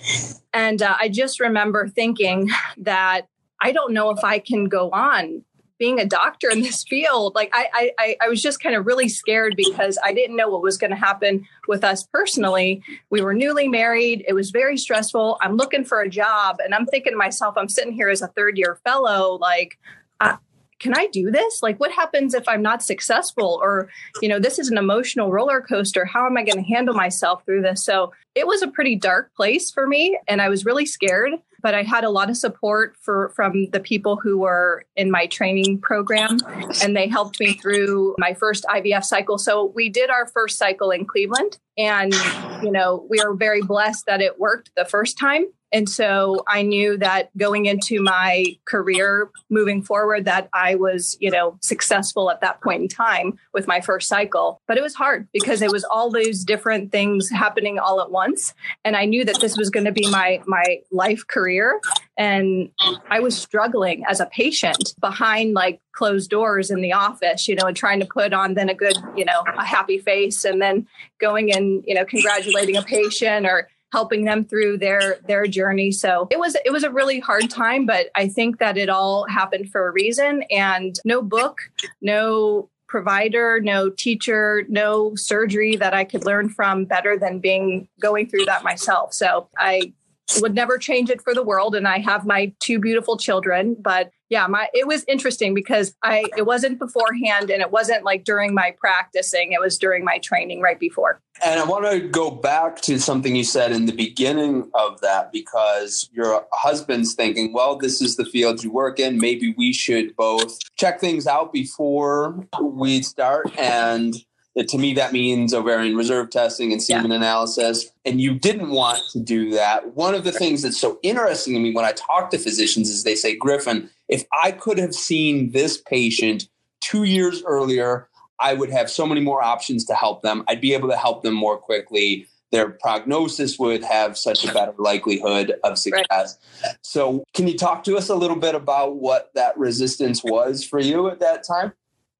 And 0.54 0.82
uh, 0.82 0.96
I 1.00 1.10
just 1.10 1.40
remember 1.40 1.88
thinking 1.88 2.50
that 2.78 3.28
I 3.62 3.72
don't 3.72 3.94
know 3.94 4.10
if 4.10 4.24
I 4.24 4.40
can 4.40 4.66
go 4.66 4.90
on 4.92 5.44
being 5.80 6.00
a 6.00 6.06
doctor 6.06 6.50
in 6.50 6.62
this 6.62 6.84
field, 6.84 7.36
like 7.36 7.50
I, 7.54 7.92
I, 8.00 8.18
I 8.22 8.30
was 8.30 8.42
just 8.42 8.62
kind 8.62 8.76
of 8.76 8.86
really 8.86 9.10
scared 9.10 9.56
because 9.56 9.98
I 10.04 10.14
didn't 10.14 10.36
know 10.36 10.50
what 10.50 10.62
was 10.62 10.78
going 10.78 10.92
to 10.92 10.98
happen 10.98 11.46
with 11.68 11.84
us 11.84 12.04
personally. 12.04 12.82
We 13.10 13.22
were 13.22 13.34
newly 13.34 13.68
married. 13.68 14.24
It 14.28 14.34
was 14.34 14.52
very 14.52 14.78
stressful. 14.78 15.38
I'm 15.42 15.56
looking 15.56 15.84
for 15.84 16.02
a 16.02 16.10
job 16.10 16.58
and 16.64 16.74
I'm 16.74 16.86
thinking 16.86 17.14
to 17.14 17.18
myself, 17.18 17.56
I'm 17.58 17.70
sitting 17.70 17.94
here 17.94 18.10
as 18.10 18.22
a 18.22 18.28
third 18.28 18.58
year 18.58 18.80
fellow, 18.84 19.38
like, 19.42 19.78
uh, 20.20 20.38
can 20.80 20.94
I 20.98 21.08
do 21.08 21.32
this? 21.32 21.64
Like, 21.64 21.80
what 21.80 21.92
happens 21.92 22.34
if 22.34 22.48
I'm 22.48 22.62
not 22.62 22.84
successful? 22.84 23.60
Or, 23.62 23.90
you 24.22 24.28
know, 24.28 24.38
this 24.38 24.60
is 24.60 24.70
an 24.70 24.78
emotional 24.78 25.32
roller 25.32 25.62
coaster. 25.62 26.04
How 26.04 26.26
am 26.26 26.38
I 26.38 26.44
going 26.44 26.62
to 26.62 26.70
handle 26.70 26.94
myself 26.94 27.46
through 27.46 27.62
this? 27.62 27.84
So 27.86 28.12
it 28.36 28.46
was 28.46 28.62
a 28.62 28.68
pretty 28.68 28.98
dark 28.98 29.34
place 29.34 29.72
for 29.72 29.88
me. 29.88 30.20
And 30.28 30.42
I 30.42 30.50
was 30.50 30.66
really 30.66 30.86
scared 30.86 31.34
but 31.64 31.74
I 31.74 31.84
had 31.84 32.04
a 32.04 32.10
lot 32.10 32.30
of 32.30 32.38
support 32.38 32.96
for 33.00 33.30
from 33.30 33.70
the 33.72 33.80
people 33.80 34.18
who 34.18 34.38
were 34.38 34.86
in 34.96 35.10
my 35.10 35.26
training 35.26 35.80
program 35.80 36.38
and 36.84 36.96
they 36.96 37.08
helped 37.08 37.40
me 37.40 37.54
through 37.54 38.16
my 38.20 38.34
first 38.34 38.66
IVF 38.66 39.06
cycle. 39.06 39.38
So 39.38 39.72
we 39.74 39.90
did 39.90 40.10
our 40.10 40.28
first 40.28 40.58
cycle 40.58 40.92
in 40.92 41.06
Cleveland 41.06 41.58
and 41.78 42.14
you 42.62 42.72
know, 42.72 43.08
we 43.10 43.20
are 43.20 43.34
very 43.34 43.62
blessed 43.62 44.06
that 44.06 44.22
it 44.22 44.40
worked 44.40 44.72
the 44.76 44.86
first 44.86 45.18
time 45.18 45.46
and 45.74 45.90
so 45.90 46.44
I 46.48 46.62
knew 46.62 46.98
that 46.98 47.36
going 47.36 47.66
into 47.66 48.00
my 48.00 48.46
career 48.66 49.32
moving 49.50 49.82
forward 49.82 50.26
that 50.26 50.48
I 50.54 50.76
was, 50.76 51.18
you 51.20 51.32
know, 51.32 51.58
successful 51.62 52.30
at 52.30 52.42
that 52.42 52.62
point 52.62 52.84
in 52.84 52.88
time 52.88 53.40
with 53.54 53.68
my 53.68 53.82
first 53.82 54.08
cycle. 54.08 54.62
But 54.68 54.78
it 54.78 54.84
was 54.84 54.94
hard 54.94 55.28
because 55.34 55.64
it 55.64 55.72
was 55.72 55.84
all 55.84 56.12
these 56.12 56.46
different 56.46 56.92
things 56.92 57.32
happening 57.32 57.80
all 57.80 58.02
at 58.02 58.12
once. 58.12 58.54
And 58.86 58.96
I 58.96 59.06
knew 59.06 59.26
that 59.26 59.42
this 59.42 59.58
was 59.58 59.72
going 59.72 59.86
to 59.86 59.92
be 59.92 60.08
my 60.12 60.42
my 60.46 60.82
life 60.92 61.26
career. 61.26 61.82
And 62.18 62.70
I 63.10 63.20
was 63.20 63.36
struggling 63.36 64.04
as 64.08 64.20
a 64.20 64.28
patient 64.28 64.94
behind 65.00 65.56
like 65.56 65.82
closed 65.94 66.30
doors 66.30 66.70
in 66.70 66.82
the 66.82 66.94
office, 66.94 67.48
you 67.48 67.56
know, 67.56 67.66
and 67.66 67.76
trying 67.76 68.00
to 68.00 68.06
put 68.06 68.34
on 68.34 68.54
then 68.54 68.70
a 68.70 68.76
good, 68.76 68.98
you 69.16 69.26
know, 69.26 69.44
a 69.58 69.66
happy 69.66 69.98
face 69.98 70.46
and 70.46 70.62
then 70.62 70.88
going 71.20 71.52
and, 71.52 71.84
you 71.88 71.96
know, 71.96 72.06
congratulating 72.06 72.76
a 72.76 72.84
patient 72.84 73.46
or 73.46 73.68
helping 73.94 74.26
them 74.26 74.44
through 74.44 74.76
their 74.80 75.18
their 75.28 75.46
journey. 75.46 75.92
So 75.92 76.28
it 76.32 76.40
was 76.40 76.58
it 76.66 76.72
was 76.72 76.84
a 76.84 76.90
really 76.90 77.20
hard 77.20 77.50
time, 77.50 77.86
but 77.86 78.08
I 78.16 78.28
think 78.28 78.58
that 78.58 78.76
it 78.76 78.90
all 78.90 79.26
happened 79.30 79.72
for 79.72 79.88
a 79.88 79.92
reason. 79.92 80.44
And 80.50 81.00
no 81.06 81.22
book, 81.22 81.60
no 82.02 82.70
provider, 82.90 83.60
no 83.62 83.90
teacher, 83.92 84.64
no 84.68 85.16
surgery 85.16 85.76
that 85.76 85.94
I 85.94 86.04
could 86.04 86.26
learn 86.26 86.50
from 86.50 86.86
better 86.86 87.18
than 87.18 87.40
being 87.40 87.88
going 88.02 88.28
through 88.28 88.46
that 88.46 88.64
myself. 88.64 89.14
So 89.14 89.48
I 89.58 89.94
would 90.42 90.56
never 90.56 90.78
change 90.78 91.10
it 91.10 91.22
for 91.22 91.34
the 91.36 91.44
world 91.44 91.76
and 91.76 91.88
I 91.88 92.00
have 92.00 92.26
my 92.26 92.52
two 92.60 92.80
beautiful 92.80 93.18
children, 93.18 93.76
but 93.80 94.12
yeah, 94.34 94.48
my 94.48 94.68
it 94.74 94.88
was 94.88 95.06
interesting 95.08 95.54
because 95.54 95.96
I 96.02 96.26
it 96.36 96.48
wasn't 96.48 96.80
beforehand 96.80 97.52
and 97.52 97.62
it 97.62 97.70
wasn't 97.70 98.04
like 98.04 98.24
during 98.24 98.56
my 98.56 98.76
practicing, 98.80 99.52
it 99.52 99.62
was 99.62 99.78
during 99.78 100.04
my 100.04 100.18
training 100.18 100.60
right 100.60 100.80
before. 100.80 101.22
And 101.46 101.60
I 101.60 101.64
want 101.66 101.86
to 101.92 102.00
go 102.00 102.32
back 102.32 102.82
to 102.82 102.98
something 102.98 103.36
you 103.36 103.44
said 103.44 103.72
in 103.72 103.86
the 103.86 103.92
beginning 103.92 104.72
of 104.74 105.00
that 105.02 105.32
because 105.32 106.10
your 106.12 106.48
husband's 106.52 107.14
thinking, 107.14 107.54
well, 107.54 107.78
this 107.78 108.02
is 108.02 108.16
the 108.16 108.26
field 108.26 108.64
you 108.64 108.72
work 108.72 109.00
in. 109.00 109.20
Maybe 109.20 109.54
we 109.56 109.72
should 109.72 110.16
both 110.16 110.58
check 110.78 111.00
things 111.00 111.28
out 111.28 111.54
before 111.54 112.48
we 112.60 113.04
start. 113.04 113.56
And 113.60 114.16
to 114.56 114.78
me, 114.78 114.94
that 114.94 115.14
means 115.14 115.54
ovarian 115.54 115.96
reserve 115.96 116.30
testing 116.30 116.72
and 116.72 116.82
semen 116.82 117.10
yeah. 117.10 117.18
analysis. 117.18 117.92
And 118.06 118.22
you 118.22 118.38
didn't 118.38 118.70
want 118.70 119.00
to 119.12 119.20
do 119.20 119.50
that. 119.52 119.96
One 119.96 120.14
of 120.14 120.24
the 120.24 120.32
things 120.32 120.62
that's 120.62 120.80
so 120.80 121.00
interesting 121.02 121.56
to 121.56 121.60
me 121.60 121.74
when 121.74 121.86
I 121.86 121.92
talk 121.94 122.30
to 122.32 122.38
physicians 122.38 122.90
is 122.90 123.04
they 123.04 123.16
say, 123.16 123.36
Griffin, 123.36 123.90
if 124.14 124.26
I 124.44 124.52
could 124.52 124.78
have 124.78 124.94
seen 124.94 125.54
this 125.54 125.82
patient 125.82 126.48
two 126.82 127.04
years 127.04 127.42
earlier, 127.48 128.10
I 128.40 128.54
would 128.54 128.70
have 128.70 128.88
so 128.88 129.08
many 129.08 129.22
more 129.22 129.42
options 129.42 129.86
to 129.86 129.96
help 129.96 130.22
them. 130.22 130.44
I'd 130.48 130.62
be 130.62 130.76
able 130.76 130.90
to 130.90 130.98
help 130.98 131.24
them 131.24 131.34
more 131.34 131.58
quickly. 131.58 132.28
their 132.52 132.70
prognosis 132.70 133.58
would 133.58 133.84
have 133.84 134.16
such 134.16 134.46
a 134.46 134.54
better 134.54 134.76
likelihood 134.78 135.56
of 135.64 135.80
success. 135.80 136.38
Right. 136.64 136.76
So, 136.84 137.24
can 137.34 137.48
you 137.48 137.58
talk 137.58 137.84
to 137.86 137.98
us 137.98 138.10
a 138.10 138.16
little 138.16 138.36
bit 138.36 138.54
about 138.54 138.98
what 138.98 139.32
that 139.34 139.58
resistance 139.58 140.24
was 140.24 140.64
for 140.64 140.80
you 140.80 141.08
at 141.10 141.20
that 141.20 141.44
time? 141.44 141.74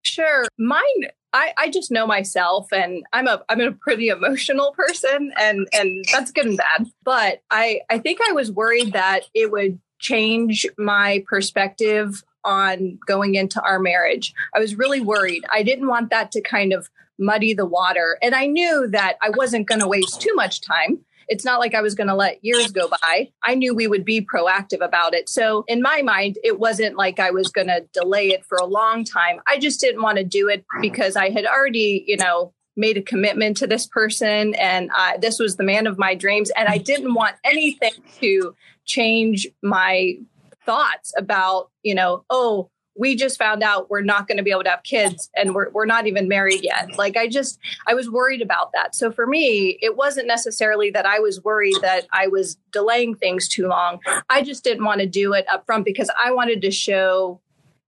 Sure. 0.04 0.48
Mine 0.58 1.12
I, 1.34 1.52
I 1.58 1.70
just 1.70 1.92
know 1.92 2.06
myself 2.06 2.72
and 2.72 3.04
I'm 3.12 3.28
a 3.28 3.44
I'm 3.50 3.60
a 3.60 3.72
pretty 3.72 4.10
emotional 4.10 4.72
person 4.74 5.34
and 5.38 5.68
and 5.74 6.06
that's 6.12 6.32
good 6.32 6.46
and 6.46 6.58
bad. 6.58 6.86
But 7.04 7.42
I 7.50 7.82
I 7.90 7.98
think 7.98 8.20
I 8.28 8.34
was 8.34 8.52
worried 8.52 8.94
that 8.94 9.24
it 9.34 9.52
would 9.52 9.80
change 10.04 10.68
my 10.78 11.24
perspective 11.28 12.24
on 12.44 13.00
going 13.08 13.36
into 13.36 13.62
our 13.62 13.80
marriage. 13.80 14.34
I 14.54 14.60
was 14.60 14.76
really 14.76 15.02
worried. 15.02 15.46
I 15.52 15.64
didn't 15.64 15.88
want 15.88 16.10
that 16.10 16.32
to 16.34 16.42
kind 16.42 16.74
of 16.74 16.90
muddy 17.18 17.54
the 17.54 17.66
water. 17.66 18.18
And 18.22 18.36
I 18.36 18.48
knew 18.48 18.88
that 18.90 19.18
I 19.22 19.30
wasn't 19.30 19.68
going 19.68 19.80
to 19.80 19.88
waste 19.88 20.22
too 20.22 20.34
much 20.36 20.62
time 20.62 21.06
it's 21.28 21.46
not 21.46 21.60
like 21.60 21.74
I 21.74 21.82
was 21.82 21.96
going 21.96 22.08
to 22.08 22.16
let 22.16 22.44
years 22.44 22.72
go 22.72 22.88
by. 22.88 23.32
I 23.44 23.56
knew 23.56 23.74
we 23.74 23.88
would 23.88 24.06
be 24.06 24.22
proactive 24.22 24.84
about 24.84 25.14
it. 25.14 25.30
So, 25.30 25.64
in 25.68 25.82
my 25.82 26.02
mind, 26.02 26.38
it 26.44 26.60
wasn't 26.60 26.96
like 26.96 27.20
I 27.20 27.32
was 27.32 27.50
going 27.50 27.68
to 27.68 27.86
delay 27.94 28.30
it 28.30 28.46
for 28.46 28.58
a 28.58 28.66
long 28.66 29.04
time. 29.04 29.40
I 29.48 29.58
just 29.58 29.80
didn't 29.80 30.02
want 30.02 30.18
to 30.18 30.24
do 30.24 30.48
it 30.50 30.66
because 30.82 31.16
I 31.16 31.30
had 31.30 31.46
already, 31.46 32.04
you 32.08 32.18
know, 32.18 32.54
made 32.76 32.98
a 32.98 33.02
commitment 33.02 33.58
to 33.58 33.68
this 33.68 33.86
person 33.88 34.56
and 34.56 34.90
uh, 34.98 35.18
this 35.20 35.40
was 35.40 35.56
the 35.56 35.64
man 35.64 35.88
of 35.88 35.98
my 35.98 36.16
dreams. 36.16 36.52
And 36.56 36.68
I 36.68 36.78
didn't 36.78 37.14
want 37.14 37.36
anything 37.44 37.94
to 38.20 38.56
change 38.86 39.48
my 39.62 40.18
thoughts 40.66 41.14
about, 41.18 41.70
you 41.84 41.96
know, 41.96 42.26
oh, 42.30 42.70
we 42.96 43.16
just 43.16 43.40
found 43.40 43.64
out 43.64 43.90
we're 43.90 44.02
not 44.02 44.28
going 44.28 44.38
to 44.38 44.44
be 44.44 44.52
able 44.52 44.64
to 44.64 44.70
have 44.70 44.84
kids 44.84 45.30
and 45.36 45.56
we're, 45.56 45.70
we're 45.72 45.86
not 45.86 46.06
even 46.06 46.28
married 46.28 46.62
yet. 46.62 46.96
Like, 46.96 47.18
I 47.18 47.28
just, 47.28 47.60
I 47.88 47.96
was 47.96 48.10
worried 48.10 48.42
about 48.42 48.72
that. 48.74 48.94
So 48.94 49.12
for 49.12 49.26
me, 49.26 49.80
it 49.82 49.96
wasn't 49.96 50.28
necessarily 50.28 50.92
that 50.92 51.06
I 51.06 51.20
was 51.20 51.44
worried 51.44 51.76
that 51.82 52.06
I 52.12 52.28
was 52.28 52.58
delaying 52.72 53.16
things 53.16 53.48
too 53.48 53.68
long. 53.68 54.00
I 54.30 54.44
just 54.44 54.64
didn't 54.64 54.86
want 54.86 55.02
to 55.02 55.08
do 55.08 55.34
it 55.34 55.46
up 55.50 55.66
front 55.66 55.86
because 55.86 56.12
I 56.24 56.32
wanted 56.32 56.62
to 56.62 56.72
show 56.72 57.42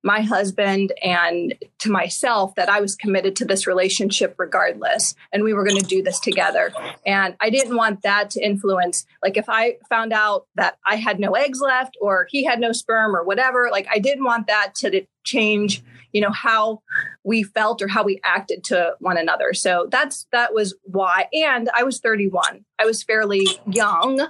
my 0.06 0.22
husband 0.22 0.94
and 1.02 1.56
to 1.80 1.90
myself 1.90 2.54
that 2.56 2.70
I 2.70 2.80
was 2.80 2.96
committed 2.96 3.36
to 3.38 3.46
this 3.46 3.66
relationship 3.66 4.36
regardless. 4.38 5.16
And 5.34 5.44
we 5.44 5.52
were 5.52 5.66
going 5.66 5.82
to 5.82 5.86
do 5.86 6.04
this 6.04 6.20
together. 6.20 6.72
And 7.08 7.36
I 7.42 7.50
didn't 7.50 7.76
want 7.76 8.04
that 8.04 8.30
to 8.32 8.40
influence, 8.40 9.08
like, 9.24 9.36
if 9.36 9.50
I 9.50 9.78
found 9.90 10.14
out 10.14 10.46
that 10.56 10.78
I 10.86 10.98
had 10.98 11.20
no 11.20 11.32
eggs 11.32 11.60
left 11.60 11.98
or 12.00 12.28
he 12.30 12.44
had 12.44 12.60
no 12.60 12.72
sperm 12.72 13.16
or 13.16 13.24
whatever, 13.24 13.70
like, 13.72 13.88
I 13.92 13.98
didn't 13.98 14.24
want 14.24 14.46
that 14.46 14.76
to 14.76 15.08
change 15.24 15.84
you 16.14 16.22
know 16.22 16.32
how 16.32 16.82
we 17.24 17.42
felt 17.42 17.82
or 17.82 17.88
how 17.88 18.04
we 18.04 18.22
acted 18.24 18.64
to 18.64 18.94
one 19.00 19.18
another 19.18 19.54
so 19.54 19.88
that's 19.90 20.28
that 20.32 20.54
was 20.54 20.76
why 20.84 21.28
and 21.34 21.68
i 21.76 21.82
was 21.82 22.00
31 22.00 22.64
i 22.80 22.86
was 22.86 23.04
fairly 23.04 23.46
young 23.66 24.22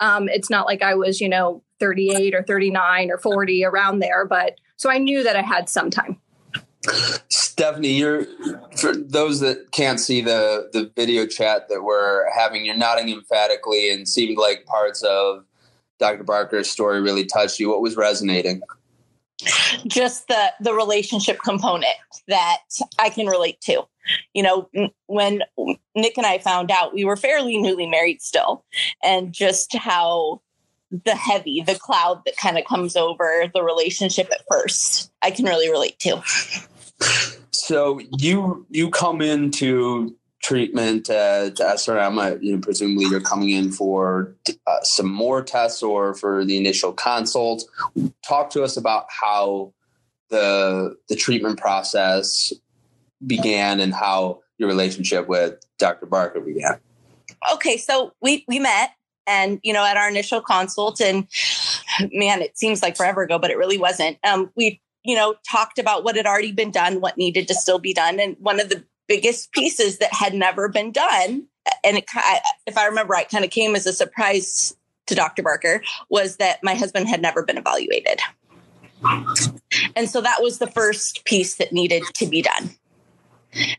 um, 0.00 0.28
it's 0.30 0.48
not 0.48 0.64
like 0.64 0.82
i 0.82 0.94
was 0.94 1.20
you 1.20 1.28
know 1.28 1.62
38 1.80 2.34
or 2.34 2.42
39 2.42 3.10
or 3.10 3.18
40 3.18 3.64
around 3.64 3.98
there 3.98 4.24
but 4.24 4.58
so 4.78 4.90
I 4.90 4.96
knew 4.98 5.22
that 5.22 5.36
I 5.36 5.42
had 5.42 5.68
some 5.68 5.90
time. 5.90 6.18
Stephanie, 7.28 7.92
you're 7.92 8.24
for 8.76 8.94
those 8.96 9.40
that 9.40 9.72
can't 9.72 10.00
see 10.00 10.22
the 10.22 10.70
the 10.72 10.90
video 10.96 11.26
chat 11.26 11.68
that 11.68 11.82
we're 11.82 12.30
having, 12.32 12.64
you're 12.64 12.76
nodding 12.76 13.10
emphatically 13.10 13.92
and 13.92 14.08
seemed 14.08 14.38
like 14.38 14.64
parts 14.64 15.02
of 15.02 15.44
Dr. 15.98 16.22
Barker's 16.22 16.70
story 16.70 17.00
really 17.02 17.26
touched 17.26 17.58
you. 17.58 17.68
What 17.68 17.82
was 17.82 17.96
resonating? 17.96 18.62
Just 19.86 20.28
the 20.28 20.52
the 20.60 20.72
relationship 20.72 21.40
component 21.44 21.96
that 22.28 22.58
I 22.98 23.10
can 23.10 23.26
relate 23.26 23.60
to. 23.62 23.82
You 24.32 24.42
know, 24.42 24.70
when 25.06 25.42
Nick 25.94 26.16
and 26.16 26.26
I 26.26 26.38
found 26.38 26.70
out, 26.70 26.94
we 26.94 27.04
were 27.04 27.16
fairly 27.16 27.58
newly 27.58 27.86
married 27.86 28.22
still, 28.22 28.64
and 29.02 29.32
just 29.32 29.76
how 29.76 30.40
the 30.90 31.14
heavy, 31.14 31.60
the 31.60 31.74
cloud 31.74 32.22
that 32.24 32.36
kind 32.36 32.58
of 32.58 32.64
comes 32.64 32.96
over 32.96 33.50
the 33.52 33.62
relationship 33.62 34.28
at 34.30 34.44
first. 34.50 35.10
I 35.22 35.30
can 35.30 35.44
really 35.44 35.70
relate 35.70 35.98
to. 36.00 36.22
So 37.52 38.00
you 38.18 38.66
you 38.70 38.90
come 38.90 39.20
into 39.20 40.16
treatment 40.42 41.10
uh, 41.10 41.50
to 41.50 41.62
SRM. 41.62 42.42
You 42.42 42.52
know, 42.52 42.60
presumably 42.60 43.06
you're 43.06 43.20
coming 43.20 43.50
in 43.50 43.70
for 43.70 44.34
uh, 44.66 44.82
some 44.82 45.10
more 45.10 45.42
tests 45.42 45.82
or 45.82 46.14
for 46.14 46.44
the 46.44 46.56
initial 46.56 46.92
consult. 46.92 47.64
Talk 48.26 48.50
to 48.50 48.62
us 48.62 48.76
about 48.76 49.06
how 49.08 49.72
the 50.30 50.96
the 51.08 51.16
treatment 51.16 51.58
process 51.58 52.52
began 53.26 53.80
and 53.80 53.92
how 53.92 54.40
your 54.58 54.68
relationship 54.68 55.28
with 55.28 55.54
Dr. 55.78 56.06
Barker 56.06 56.40
began. 56.40 56.78
Okay, 57.52 57.76
so 57.76 58.12
we 58.20 58.44
we 58.48 58.58
met 58.58 58.90
and 59.28 59.60
you 59.62 59.72
know 59.72 59.84
at 59.84 59.96
our 59.96 60.08
initial 60.08 60.40
consult 60.40 61.00
and 61.00 61.26
man 62.12 62.42
it 62.42 62.56
seems 62.58 62.82
like 62.82 62.96
forever 62.96 63.22
ago 63.22 63.38
but 63.38 63.50
it 63.50 63.58
really 63.58 63.78
wasn't 63.78 64.18
um, 64.24 64.50
we 64.56 64.80
you 65.04 65.14
know 65.14 65.34
talked 65.48 65.78
about 65.78 66.02
what 66.02 66.16
had 66.16 66.26
already 66.26 66.52
been 66.52 66.70
done 66.70 67.00
what 67.00 67.16
needed 67.16 67.46
to 67.46 67.54
still 67.54 67.78
be 67.78 67.92
done 67.92 68.18
and 68.18 68.36
one 68.40 68.58
of 68.58 68.68
the 68.68 68.82
biggest 69.06 69.52
pieces 69.52 69.98
that 69.98 70.12
had 70.12 70.34
never 70.34 70.68
been 70.68 70.90
done 70.90 71.46
and 71.84 71.98
it 71.98 72.04
if 72.66 72.76
i 72.76 72.86
remember 72.86 73.12
right 73.12 73.28
kind 73.28 73.44
of 73.44 73.50
came 73.50 73.76
as 73.76 73.86
a 73.86 73.92
surprise 73.92 74.76
to 75.06 75.14
dr 75.14 75.42
barker 75.42 75.82
was 76.08 76.36
that 76.36 76.62
my 76.62 76.74
husband 76.74 77.08
had 77.08 77.22
never 77.22 77.42
been 77.42 77.58
evaluated. 77.58 78.20
And 79.94 80.08
so 80.08 80.20
that 80.20 80.42
was 80.42 80.58
the 80.58 80.66
first 80.66 81.24
piece 81.24 81.56
that 81.56 81.72
needed 81.72 82.02
to 82.14 82.26
be 82.26 82.42
done 82.42 82.70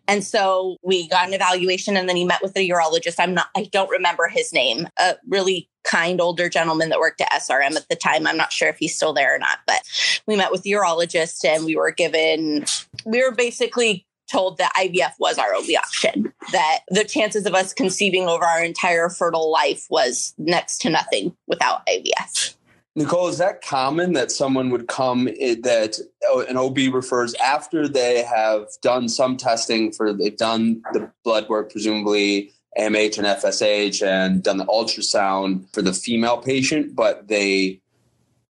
and 0.08 0.24
so 0.24 0.78
we 0.82 1.08
got 1.08 1.28
an 1.28 1.34
evaluation 1.34 1.98
and 1.98 2.10
then 2.10 2.16
he 2.16 2.26
met 2.26 2.42
with 2.42 2.56
a 2.56 2.68
urologist. 2.68 3.16
I'm 3.20 3.34
not, 3.34 3.48
I 3.56 3.64
don't 3.72 3.90
remember 3.90 4.28
his 4.28 4.52
name, 4.54 4.88
a 4.98 5.16
really 5.28 5.70
kind 5.84 6.22
older 6.22 6.50
gentleman 6.50 6.90
that 6.90 7.00
worked 7.00 7.22
at 7.22 7.32
SRM 7.32 7.76
at 7.76 7.88
the 7.90 7.96
time. 7.96 8.28
I'm 8.28 8.38
not 8.38 8.52
sure 8.52 8.70
if 8.70 8.78
he's 8.78 8.96
still 8.96 9.14
there 9.14 9.36
or 9.36 9.40
not, 9.40 9.60
but 9.66 9.82
we 10.28 10.36
met 10.36 10.52
with 10.52 10.64
the 10.64 10.72
urologist 10.72 11.46
and 11.46 11.66
we 11.66 11.76
were 11.76 11.92
given, 11.92 12.66
we 13.06 13.24
were 13.24 13.34
basically 13.34 14.06
told 14.32 14.58
that 14.58 14.72
IVF 14.78 15.14
was 15.20 15.38
our 15.38 15.54
only 15.56 15.76
option, 15.76 16.32
that 16.52 16.80
the 16.90 17.04
chances 17.04 17.46
of 17.46 17.56
us 17.56 17.74
conceiving 17.74 18.28
over 18.28 18.46
our 18.46 18.64
entire 18.64 19.10
fertile 19.10 19.52
life 19.52 19.88
was 19.90 20.34
next 20.38 20.80
to 20.80 20.90
nothing 20.90 21.36
without 21.48 21.86
IVF. 21.88 22.56
Nicole, 22.96 23.28
is 23.28 23.38
that 23.38 23.62
common 23.62 24.14
that 24.14 24.32
someone 24.32 24.70
would 24.72 24.88
come 24.88 25.26
that 25.26 26.00
oh, 26.26 26.46
an 26.50 26.58
OB 26.58 26.94
refers 26.94 27.34
after 27.36 27.88
they 27.88 28.24
have 28.24 28.68
done 28.82 29.08
some 29.08 29.38
testing 29.38 29.92
for 29.92 30.12
they've 30.12 30.36
done 30.36 30.82
the 30.94 31.12
blood 31.24 31.48
work, 31.50 31.72
presumably 31.72 32.52
AMH 32.78 33.18
and 33.18 33.28
FSH, 33.28 34.06
and 34.06 34.44
done 34.44 34.58
the 34.58 34.66
ultrasound 34.66 35.72
for 35.74 35.82
the 35.82 35.94
female 35.94 36.38
patient, 36.38 36.96
but 36.96 37.28
they 37.28 37.80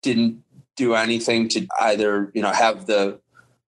didn't 0.03 0.43
do 0.77 0.95
anything 0.95 1.49
to 1.49 1.67
either 1.81 2.31
you 2.35 2.43
know 2.43 2.53
have 2.53 2.87
the 2.87 3.19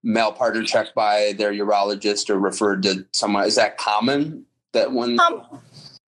male 0.02 0.32
partner 0.32 0.62
checked 0.62 0.94
by 0.94 1.32
their 1.38 1.52
urologist 1.52 2.28
or 2.28 2.38
referred 2.38 2.82
to 2.82 3.06
someone. 3.12 3.44
Is 3.44 3.54
that 3.54 3.78
common? 3.78 4.44
That 4.72 4.92
one. 4.92 5.18
Um, 5.20 5.42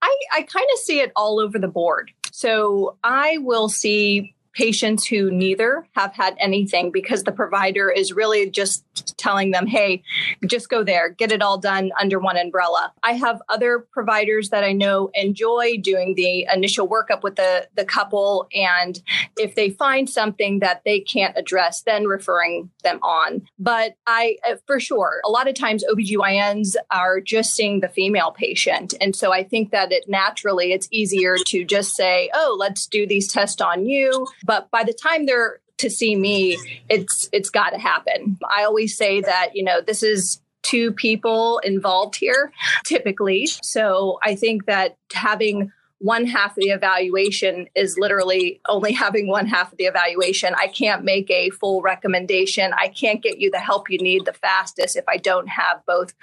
I 0.03 0.17
I 0.33 0.43
kind 0.43 0.67
of 0.75 0.79
see 0.81 1.00
it 1.00 1.12
all 1.17 1.41
over 1.41 1.59
the 1.59 1.69
board. 1.69 2.11
So 2.33 2.97
I 3.03 3.38
will 3.38 3.69
see 3.69 4.35
patients 4.59 5.07
who 5.07 5.31
neither 5.31 5.87
have 5.93 6.12
had 6.12 6.35
anything 6.41 6.91
because 6.91 7.23
the 7.23 7.31
provider 7.31 7.88
is 7.88 8.12
really 8.12 8.50
just 8.50 8.85
telling 9.17 9.53
them, 9.53 9.69
hey, 9.69 10.03
just 10.47 10.69
go 10.69 10.83
there, 10.83 11.11
get 11.11 11.31
it 11.31 11.41
all 11.41 11.59
done 11.59 11.93
under 11.99 12.19
one 12.19 12.37
umbrella. 12.37 12.93
I 13.05 13.12
have 13.12 13.41
other 13.49 13.87
providers 13.93 14.50
that 14.50 14.65
I 14.65 14.73
know 14.73 15.11
enjoy 15.15 15.77
doing 15.81 16.17
the 16.17 16.49
initial 16.53 16.88
workup 16.88 17.23
with 17.23 17.37
the, 17.37 17.69
the 17.77 17.85
couple. 17.85 18.49
And 18.53 19.00
if 19.37 19.55
they 19.55 19.71
find 19.71 20.11
something 20.11 20.59
that 20.59 20.83
they 20.85 20.99
can't 20.99 21.38
address, 21.38 21.83
then 21.83 22.07
referring 22.07 22.71
them 22.83 22.99
on. 23.00 23.43
But 23.61 23.95
I, 24.09 24.38
uh, 24.45 24.57
for 24.67 24.81
sure, 24.81 25.21
a 25.25 25.31
lot 25.31 25.47
of 25.47 25.55
times 25.55 25.85
OBGYNs 25.88 26.75
are 26.91 27.21
just 27.21 27.55
seeing 27.55 27.79
the 27.79 27.88
female 27.88 28.33
patient. 28.33 28.93
And 29.00 29.15
so 29.15 29.33
I 29.33 29.45
think 29.45 29.71
that 29.71 29.93
it 29.93 30.09
naturally, 30.09 30.73
it's 30.73 30.88
easier 30.91 31.37
to 31.47 31.65
just 31.65 31.95
say, 31.95 32.29
oh, 32.35 32.57
let's 32.59 32.88
do 32.88 33.07
these 33.07 33.29
tests 33.29 33.61
on 33.61 33.87
you. 33.87 34.27
But 34.49 34.71
by 34.73 34.83
the 34.83 34.95
time 34.95 35.26
they're 35.26 35.61
to 35.76 35.90
see 35.90 36.17
me, 36.17 36.59
it's 36.88 37.28
it's 37.33 37.50
got 37.50 37.71
to 37.71 37.78
happen. 37.78 38.38
I 38.50 38.64
always 38.64 38.97
say 38.97 39.21
that 39.21 39.50
you 39.55 39.62
know 39.62 39.81
this 39.81 40.02
is 40.02 40.40
two 40.62 40.90
people 40.93 41.59
involved 41.59 42.17
here 42.17 42.50
typically. 42.85 43.47
So 43.62 44.19
I 44.25 44.35
think 44.35 44.64
that 44.67 44.97
having 45.12 45.71
one 45.99 46.26
half 46.26 46.52
of 46.52 46.62
the 46.62 46.71
evaluation 46.71 47.69
is 47.75 47.99
literally 47.99 48.61
only 48.69 48.93
having 48.93 49.28
one 49.28 49.47
half 49.47 49.73
of 49.73 49.78
the 49.78 49.85
evaluation. 49.85 50.55
I 50.57 50.69
can't 50.69 51.05
make 51.05 51.31
a 51.31 51.50
full 51.50 51.83
recommendation. 51.83 52.73
I 52.73 52.88
can't 52.88 53.23
get 53.23 53.38
you 53.38 53.50
the 53.50 53.59
help 53.59 53.90
you 53.90 53.99
need 53.99 54.25
the 54.25 54.33
fastest 54.33 54.97
if 54.97 55.05
I 55.09 55.17
don't 55.17 55.49
have 55.49 55.85
both 55.87 56.14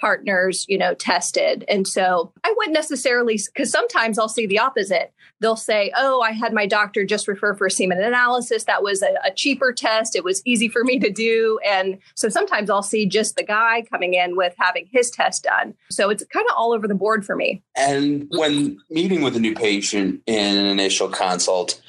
partners, 0.00 0.64
you 0.68 0.78
know, 0.78 0.94
tested. 0.94 1.64
And 1.68 1.86
so 1.86 2.32
I 2.42 2.54
wouldn't 2.56 2.74
necessarily, 2.74 3.38
because 3.46 3.70
sometimes 3.70 4.18
I'll 4.18 4.28
see 4.28 4.46
the 4.46 4.58
opposite. 4.58 5.12
They'll 5.40 5.56
say, 5.56 5.92
Oh, 5.96 6.20
I 6.20 6.32
had 6.32 6.52
my 6.52 6.66
doctor 6.66 7.04
just 7.04 7.28
refer 7.28 7.54
for 7.54 7.66
a 7.66 7.70
semen 7.70 8.02
analysis. 8.02 8.64
That 8.64 8.82
was 8.82 9.02
a, 9.02 9.14
a 9.24 9.32
cheaper 9.34 9.72
test. 9.72 10.16
It 10.16 10.24
was 10.24 10.42
easy 10.44 10.68
for 10.68 10.84
me 10.84 10.98
to 10.98 11.10
do. 11.10 11.58
And 11.66 11.98
so 12.14 12.28
sometimes 12.28 12.70
I'll 12.70 12.82
see 12.82 13.06
just 13.06 13.36
the 13.36 13.42
guy 13.42 13.82
coming 13.90 14.14
in 14.14 14.36
with 14.36 14.54
having 14.58 14.88
his 14.90 15.10
test 15.10 15.44
done. 15.44 15.74
So 15.90 16.10
it's 16.10 16.24
kind 16.24 16.46
of 16.50 16.56
all 16.56 16.72
over 16.72 16.88
the 16.88 16.94
board 16.94 17.24
for 17.24 17.36
me. 17.36 17.62
And 17.76 18.26
when 18.30 18.78
meeting 18.90 19.22
with 19.22 19.36
a 19.36 19.40
new 19.40 19.54
patient 19.54 20.22
in 20.26 20.56
an 20.56 20.66
initial 20.66 21.08
consult, 21.08 21.80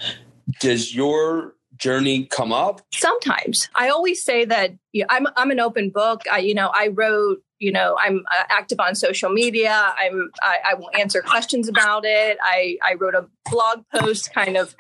does 0.60 0.94
your 0.94 1.56
journey 1.78 2.26
come 2.26 2.54
up? 2.54 2.82
Sometimes. 2.94 3.70
I 3.76 3.90
always 3.90 4.24
say 4.24 4.46
that 4.46 4.72
you 4.92 5.02
know, 5.02 5.08
I'm 5.10 5.28
I'm 5.36 5.52
an 5.52 5.60
open 5.60 5.90
book. 5.90 6.22
I 6.32 6.40
you 6.40 6.54
know 6.54 6.72
I 6.74 6.90
wrote 6.90 7.42
you 7.62 7.72
know 7.72 7.96
i'm 8.00 8.26
uh, 8.32 8.44
active 8.50 8.80
on 8.80 8.96
social 8.96 9.30
media. 9.30 9.94
I'm 9.98 10.32
I, 10.42 10.58
I, 10.72 10.74
will 10.74 10.90
answer 11.00 11.22
questions 11.22 11.70
about 11.70 12.04
it. 12.06 12.38
I 12.42 12.78
i 12.84 12.96
wrote 12.96 13.16
a 13.16 13.28
blog 13.50 13.86
post 13.94 14.34
kind 14.34 14.58
of 14.58 14.76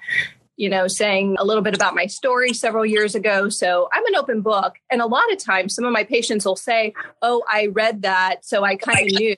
you 0.57 0.69
know 0.69 0.87
saying 0.87 1.37
a 1.39 1.45
little 1.45 1.61
bit 1.61 1.75
about 1.75 1.95
my 1.95 2.07
story 2.07 2.53
several 2.53 2.85
years 2.85 3.15
ago. 3.15 3.49
So 3.49 3.87
i'm 3.93 4.05
an 4.07 4.15
open 4.15 4.41
book 4.41 4.75
and 4.89 5.01
a 5.01 5.05
lot 5.05 5.31
of 5.31 5.37
times 5.37 5.75
some 5.75 5.85
of 5.85 5.93
my 5.93 6.03
patients 6.03 6.43
will 6.43 6.55
say 6.55 6.93
oh 7.21 7.43
i 7.47 7.67
read 7.67 8.01
that. 8.01 8.43
So 8.43 8.63
i 8.63 8.75
kind 8.75 9.11
of 9.11 9.19
knew 9.19 9.35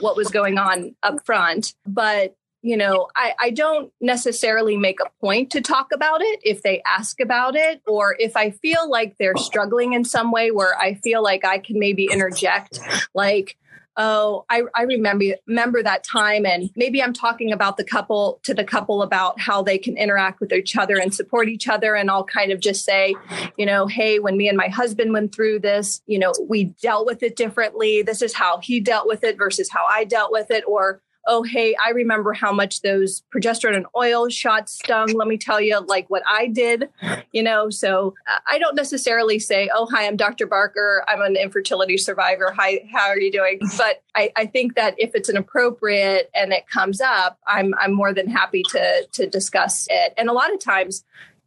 what 0.00 0.16
was 0.16 0.28
going 0.28 0.58
on 0.58 0.94
up 1.02 1.24
front. 1.26 1.74
But 1.86 2.36
you 2.66 2.76
know, 2.76 3.06
I, 3.14 3.32
I 3.38 3.50
don't 3.50 3.92
necessarily 4.00 4.76
make 4.76 4.98
a 4.98 5.08
point 5.20 5.52
to 5.52 5.60
talk 5.60 5.92
about 5.94 6.20
it 6.20 6.40
if 6.42 6.62
they 6.62 6.82
ask 6.84 7.20
about 7.20 7.54
it, 7.54 7.80
or 7.86 8.16
if 8.18 8.36
I 8.36 8.50
feel 8.50 8.90
like 8.90 9.14
they're 9.18 9.36
struggling 9.36 9.92
in 9.92 10.04
some 10.04 10.32
way 10.32 10.50
where 10.50 10.76
I 10.76 10.94
feel 10.94 11.22
like 11.22 11.44
I 11.44 11.58
can 11.58 11.78
maybe 11.78 12.08
interject, 12.10 12.80
like, 13.14 13.56
oh 13.96 14.44
I, 14.50 14.62
I 14.74 14.82
remember 14.82 15.24
remember 15.46 15.82
that 15.82 16.04
time 16.04 16.44
and 16.44 16.68
maybe 16.76 17.02
i'm 17.02 17.14
talking 17.14 17.50
about 17.50 17.78
the 17.78 17.84
couple 17.84 18.40
to 18.42 18.52
the 18.52 18.62
couple 18.62 19.00
about 19.00 19.40
how 19.40 19.62
they 19.62 19.78
can 19.78 19.96
interact 19.96 20.38
with 20.38 20.52
each 20.52 20.76
other 20.76 20.98
and 20.98 21.14
support 21.14 21.48
each 21.48 21.66
other 21.66 21.94
and 21.94 22.10
i'll 22.10 22.22
kind 22.22 22.52
of 22.52 22.60
just 22.60 22.84
say 22.84 23.14
you 23.56 23.64
know 23.64 23.86
hey 23.86 24.18
when 24.18 24.36
me 24.36 24.48
and 24.48 24.58
my 24.58 24.68
husband 24.68 25.14
went 25.14 25.34
through 25.34 25.60
this 25.60 26.02
you 26.04 26.18
know 26.18 26.34
we 26.46 26.64
dealt 26.64 27.06
with 27.06 27.22
it 27.22 27.36
differently. 27.36 28.02
This 28.02 28.20
is 28.20 28.34
how 28.34 28.58
he 28.58 28.80
dealt 28.80 29.06
with 29.06 29.24
it 29.24 29.38
versus 29.38 29.70
how 29.70 29.86
i 29.88 30.04
dealt 30.04 30.30
with 30.30 30.50
it 30.50 30.64
or 30.66 31.00
oh, 31.26 31.42
hey, 31.42 31.76
I 31.84 31.90
remember 31.90 32.32
how 32.32 32.52
much 32.52 32.82
those 32.82 33.22
progesterone 33.34 33.76
and 33.76 33.86
oil 33.96 34.28
shots 34.28 34.72
stung. 34.72 35.08
Let 35.08 35.28
me 35.28 35.36
tell 35.36 35.60
you, 35.60 35.80
like 35.80 36.08
what 36.08 36.22
I 36.28 36.46
did, 36.46 36.88
you 37.32 37.42
know. 37.42 37.70
So 37.70 38.14
uh, 38.30 38.38
I 38.48 38.58
don't 38.58 38.76
necessarily 38.76 39.38
say, 39.38 39.68
oh, 39.74 39.86
hi, 39.86 40.06
I'm 40.06 40.16
Dr. 40.16 40.46
Barker. 40.46 41.04
I'm 41.08 41.20
an 41.20 41.36
infertility 41.36 41.98
survivor. 41.98 42.52
Hi, 42.56 42.88
how 42.92 43.08
are 43.08 43.18
you 43.18 43.32
doing? 43.32 43.60
But 43.76 44.02
I, 44.14 44.32
I 44.36 44.46
think 44.46 44.74
that 44.74 44.94
if 44.98 45.14
it's 45.14 45.28
an 45.28 45.36
appropriate 45.36 46.30
and 46.34 46.52
it 46.52 46.68
comes 46.68 47.00
up, 47.00 47.38
I'm 47.46 47.74
I'm 47.78 47.92
more 47.92 48.12
than 48.12 48.28
happy 48.28 48.62
to 48.70 49.06
to 49.12 49.26
discuss 49.26 49.86
it. 49.90 50.14
And 50.16 50.28
a 50.28 50.32
lot 50.32 50.52
of 50.52 50.60
times 50.60 51.04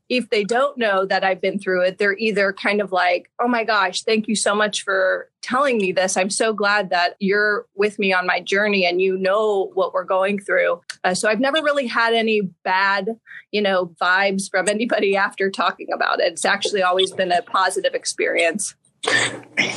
if 0.09 0.31
they 0.31 0.43
don't 0.43 0.75
know 0.77 1.05
that 1.05 1.23
I've 1.23 1.39
been 1.39 1.59
through 1.59 1.83
it, 1.83 1.99
they're 1.99 2.17
either 2.17 2.51
kind 2.51 2.81
of 2.81 2.91
like, 2.91 3.29
oh 3.39 3.47
my 3.47 3.63
gosh, 3.63 4.01
thank 4.01 4.27
you 4.27 4.35
so 4.35 4.55
much 4.55 4.83
for 4.83 5.29
telling 5.43 5.77
me 5.77 5.91
this. 5.91 6.17
I'm 6.17 6.31
so 6.31 6.51
glad 6.51 6.89
that 6.89 7.15
you're 7.19 7.67
with 7.75 7.99
me 7.99 8.11
on 8.11 8.25
my 8.25 8.39
journey 8.41 8.85
and 8.85 8.99
you 8.99 9.17
know 9.17 9.71
what 9.75 9.93
we're 9.93 10.03
going 10.03 10.39
through. 10.39 10.81
Uh, 11.03 11.13
so 11.13 11.29
I've 11.29 11.39
never 11.39 11.61
really 11.61 11.85
had 11.85 12.13
any 12.13 12.41
bad, 12.63 13.19
you 13.51 13.61
know, 13.61 13.93
vibes 14.01 14.49
from 14.49 14.67
anybody 14.67 15.15
after 15.29 15.51
talking 15.51 15.87
about 15.93 16.19
it. 16.19 16.33
It's 16.33 16.45
actually 16.45 16.81
always 16.81 17.11
been 17.11 17.31
a 17.31 17.43
positive 17.43 17.93
experience. 17.93 18.75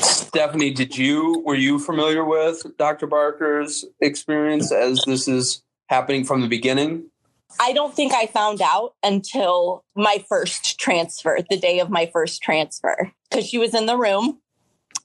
Stephanie, 0.00 0.72
did 0.72 0.96
you 0.96 1.42
were 1.46 1.54
you 1.54 1.78
familiar 1.78 2.24
with 2.24 2.64
Dr. 2.76 3.06
Barker's 3.06 3.84
experience 4.00 4.72
as 4.72 5.00
this 5.06 5.28
is 5.28 5.62
happening 5.88 6.24
from 6.24 6.40
the 6.40 6.48
beginning? 6.48 7.11
I 7.60 7.72
don't 7.72 7.94
think 7.94 8.12
I 8.12 8.26
found 8.26 8.60
out 8.60 8.94
until 9.02 9.84
my 9.94 10.24
first 10.28 10.78
transfer, 10.78 11.38
the 11.48 11.56
day 11.56 11.78
of 11.80 11.90
my 11.90 12.10
first 12.12 12.42
transfer, 12.42 13.12
because 13.30 13.46
she 13.46 13.58
was 13.58 13.74
in 13.74 13.86
the 13.86 13.96
room. 13.96 14.38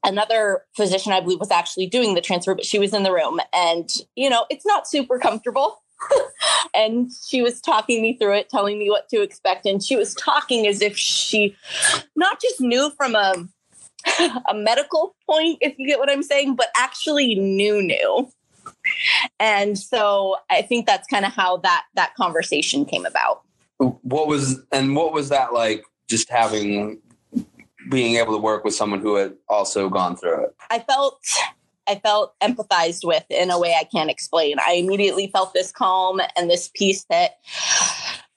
Another 0.03 0.63
physician, 0.75 1.11
I 1.11 1.21
believe, 1.21 1.39
was 1.39 1.51
actually 1.51 1.87
doing 1.87 2.13
the 2.13 2.21
transfer, 2.21 2.55
but 2.55 2.65
she 2.65 2.79
was 2.79 2.93
in 2.93 3.03
the 3.03 3.11
room. 3.11 3.39
And, 3.53 3.89
you 4.15 4.29
know, 4.29 4.45
it's 4.49 4.65
not 4.65 4.87
super 4.87 5.19
comfortable. 5.19 5.81
and 6.75 7.11
she 7.27 7.41
was 7.41 7.59
talking 7.59 8.01
me 8.01 8.17
through 8.17 8.35
it, 8.35 8.49
telling 8.49 8.77
me 8.77 8.89
what 8.89 9.09
to 9.09 9.21
expect. 9.21 9.65
And 9.65 9.83
she 9.83 9.95
was 9.95 10.13
talking 10.13 10.67
as 10.67 10.81
if 10.81 10.97
she 10.97 11.55
not 12.15 12.39
just 12.39 12.61
knew 12.61 12.91
from 12.95 13.15
a, 13.15 13.47
a 14.49 14.53
medical 14.53 15.15
point, 15.27 15.57
if 15.61 15.75
you 15.77 15.87
get 15.87 15.99
what 15.99 16.09
I'm 16.09 16.23
saying, 16.23 16.55
but 16.55 16.67
actually 16.75 17.35
knew, 17.35 17.81
knew 17.81 18.29
and 19.39 19.77
so 19.77 20.37
I 20.49 20.61
think 20.61 20.85
that's 20.85 21.07
kind 21.07 21.25
of 21.25 21.33
how 21.33 21.57
that 21.57 21.85
that 21.95 22.15
conversation 22.15 22.85
came 22.85 23.05
about. 23.05 23.41
What 23.77 24.27
was 24.27 24.61
and 24.71 24.95
what 24.95 25.13
was 25.13 25.29
that 25.29 25.53
like? 25.53 25.83
Just 26.07 26.29
having 26.29 27.01
being 27.89 28.15
able 28.15 28.33
to 28.33 28.39
work 28.39 28.63
with 28.63 28.73
someone 28.73 28.99
who 28.99 29.15
had 29.15 29.33
also 29.47 29.89
gone 29.89 30.15
through 30.15 30.45
it. 30.45 30.55
I 30.69 30.79
felt 30.79 31.19
I 31.87 31.95
felt 31.95 32.37
empathized 32.41 33.05
with 33.05 33.23
in 33.29 33.49
a 33.49 33.59
way 33.59 33.75
I 33.79 33.85
can't 33.85 34.09
explain. 34.09 34.57
I 34.59 34.73
immediately 34.73 35.27
felt 35.27 35.53
this 35.53 35.71
calm 35.71 36.21
and 36.35 36.49
this 36.49 36.69
peace 36.73 37.05
that 37.09 37.37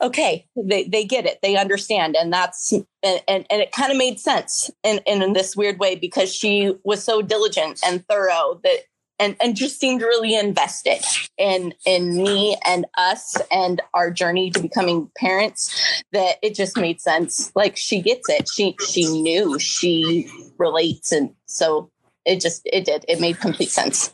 okay, 0.03 0.47
they, 0.57 0.85
they 0.85 1.05
get 1.05 1.27
it, 1.27 1.41
they 1.43 1.57
understand. 1.57 2.17
And 2.17 2.33
that's 2.33 2.73
and, 2.73 3.23
and, 3.29 3.47
and 3.51 3.63
it 3.63 3.73
kind 3.73 3.91
of 3.91 3.99
made 3.99 4.19
sense 4.19 4.71
in, 4.83 5.01
in, 5.07 5.23
in 5.23 5.33
this 5.33 5.57
weird 5.57 5.79
way 5.79 5.95
because 5.95 6.35
she 6.35 6.75
was 6.85 7.03
so 7.03 7.23
diligent 7.23 7.81
and 7.85 8.07
thorough 8.09 8.61
that 8.63 8.81
and 9.21 9.37
and 9.41 9.55
just 9.55 9.79
seemed 9.79 10.01
really 10.01 10.35
invested 10.35 11.05
in 11.39 11.75
in 11.87 12.17
me 12.17 12.57
and 12.67 12.87
us 12.97 13.37
and 13.53 13.81
our 13.95 14.11
journey 14.11 14.51
to 14.51 14.61
becoming 14.61 15.11
parents 15.17 16.03
that 16.13 16.37
it 16.43 16.55
just 16.55 16.77
made 16.77 17.01
sense. 17.01 17.53
Like 17.55 17.77
she 17.77 18.01
gets 18.01 18.29
it. 18.29 18.49
She 18.49 18.75
she 18.89 19.07
knew. 19.07 19.59
She 19.59 20.29
relates. 20.59 21.13
And 21.13 21.35
so 21.47 21.91
it 22.25 22.41
just 22.41 22.63
it 22.65 22.87
did. 22.87 23.05
It 23.07 23.21
made 23.21 23.39
complete 23.39 23.71
sense. 23.71 24.11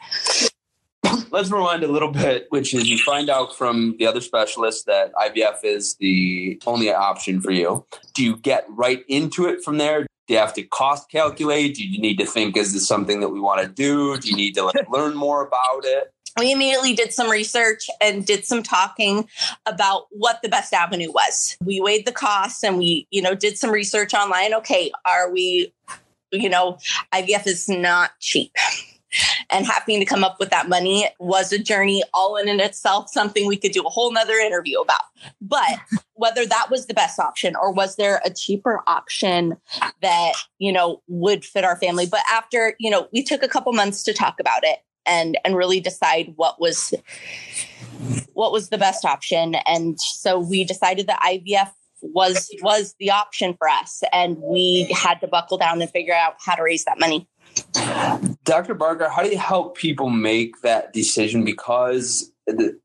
Let's 1.31 1.51
rewind 1.51 1.85
a 1.85 1.89
little 1.89 2.11
bit 2.11 2.47
which 2.51 2.75
is 2.75 2.91
you 2.91 2.99
find 2.99 3.31
out 3.31 3.57
from 3.57 3.95
the 3.99 4.07
other 4.07 4.21
specialist 4.21 4.87
that 4.87 5.13
ivf 5.15 5.59
is 5.63 5.95
the 5.97 6.61
only 6.67 6.93
option 6.93 7.41
for 7.41 7.53
you. 7.53 7.87
Do 8.15 8.25
you 8.25 8.37
get 8.37 8.65
right 8.69 9.05
into 9.09 9.47
it 9.47 9.63
from 9.63 9.79
there 9.79 10.07
do 10.27 10.35
you 10.35 10.41
have 10.41 10.55
to 10.55 10.63
cost 10.63 11.11
calculate? 11.11 11.77
Do 11.77 11.87
you 11.87 12.01
need 12.01 12.19
to 12.19 12.27
think, 12.27 12.57
is 12.57 12.73
this 12.73 12.87
something 12.87 13.21
that 13.21 13.29
we 13.29 13.41
want 13.41 13.63
to 13.63 13.69
do? 13.69 14.17
Do 14.19 14.29
you 14.29 14.37
need 14.37 14.55
to 14.55 14.65
like, 14.65 14.91
learn 14.91 15.15
more 15.15 15.47
about 15.47 15.85
it? 15.85 16.13
We 16.39 16.53
immediately 16.53 16.93
did 16.93 17.13
some 17.13 17.31
research 17.31 17.89
and 18.01 18.27
did 18.27 18.45
some 18.45 18.63
talking 18.63 19.29
about 19.65 20.07
what 20.11 20.43
the 20.43 20.49
best 20.49 20.75
avenue 20.75 21.11
was. 21.11 21.57
We 21.65 21.81
weighed 21.81 22.07
the 22.07 22.13
costs 22.13 22.63
and 22.63 22.77
we, 22.77 23.07
you 23.11 23.23
know, 23.23 23.35
did 23.35 23.57
some 23.57 23.71
research 23.71 24.13
online. 24.13 24.53
Okay, 24.53 24.91
are 25.07 25.31
we, 25.31 25.73
you 26.33 26.51
know, 26.51 26.79
IVF 27.15 27.47
is 27.47 27.69
not 27.69 28.11
cheap 28.21 28.53
and 29.51 29.67
having 29.67 30.01
to 30.01 30.07
come 30.07 30.25
up 30.25 30.37
with 30.39 30.51
that 30.51 30.69
money 30.69 31.09
was 31.19 31.53
a 31.53 31.59
journey 31.59 32.03
all 32.15 32.37
in, 32.37 32.49
in 32.49 32.61
itself, 32.61 33.11
something 33.11 33.47
we 33.47 33.57
could 33.57 33.73
do 33.73 33.83
a 33.83 33.89
whole 33.89 34.13
nother 34.13 34.35
interview 34.35 34.81
about. 34.81 35.01
But 35.41 35.79
whether 36.15 36.47
that 36.47 36.69
was 36.71 36.87
the 36.87 36.95
best 36.95 37.19
option 37.19 37.55
or 37.57 37.73
was 37.73 37.97
there 37.97 38.21
a 38.25 38.31
cheaper 38.31 38.83
option 38.87 39.57
that, 40.03 40.33
you 40.59 40.73
know, 40.73 41.03
would 41.09 41.45
fit 41.45 41.65
our 41.65 41.77
family. 41.77 42.07
But 42.07 42.21
after, 42.31 42.75
you 42.79 42.91
know, 42.91 43.09
we 43.13 43.23
took 43.23 43.43
a 43.43 43.49
couple 43.49 43.73
months 43.73 44.03
to 44.05 44.13
talk 44.13 44.41
about 44.41 44.65
it 44.65 44.81
and 45.07 45.39
and 45.45 45.57
really 45.57 45.81
decide 45.81 46.33
what 46.37 46.61
was 46.61 46.93
what 48.33 48.53
was 48.53 48.69
the 48.69 48.79
best 48.79 49.05
option. 49.05 49.55
And 49.67 50.01
so 50.01 50.39
we 50.39 50.65
decided 50.65 51.07
that 51.07 51.21
IVF 51.21 51.71
was 52.03 52.51
was 52.63 52.95
the 52.99 53.11
option 53.11 53.55
for 53.55 53.69
us 53.69 54.03
and 54.13 54.37
we 54.39 54.85
had 54.93 55.21
to 55.21 55.27
buckle 55.27 55.59
down 55.59 55.81
and 55.81 55.91
figure 55.91 56.15
out 56.15 56.35
how 56.45 56.55
to 56.55 56.63
raise 56.63 56.85
that 56.85 57.01
money 57.01 57.27
Dr. 58.45 58.75
Barker, 58.75 59.09
how 59.09 59.23
do 59.23 59.31
you 59.31 59.39
help 59.39 59.77
people 59.77 60.11
make 60.11 60.61
that 60.63 60.93
decision? 60.93 61.45
Because 61.45 62.31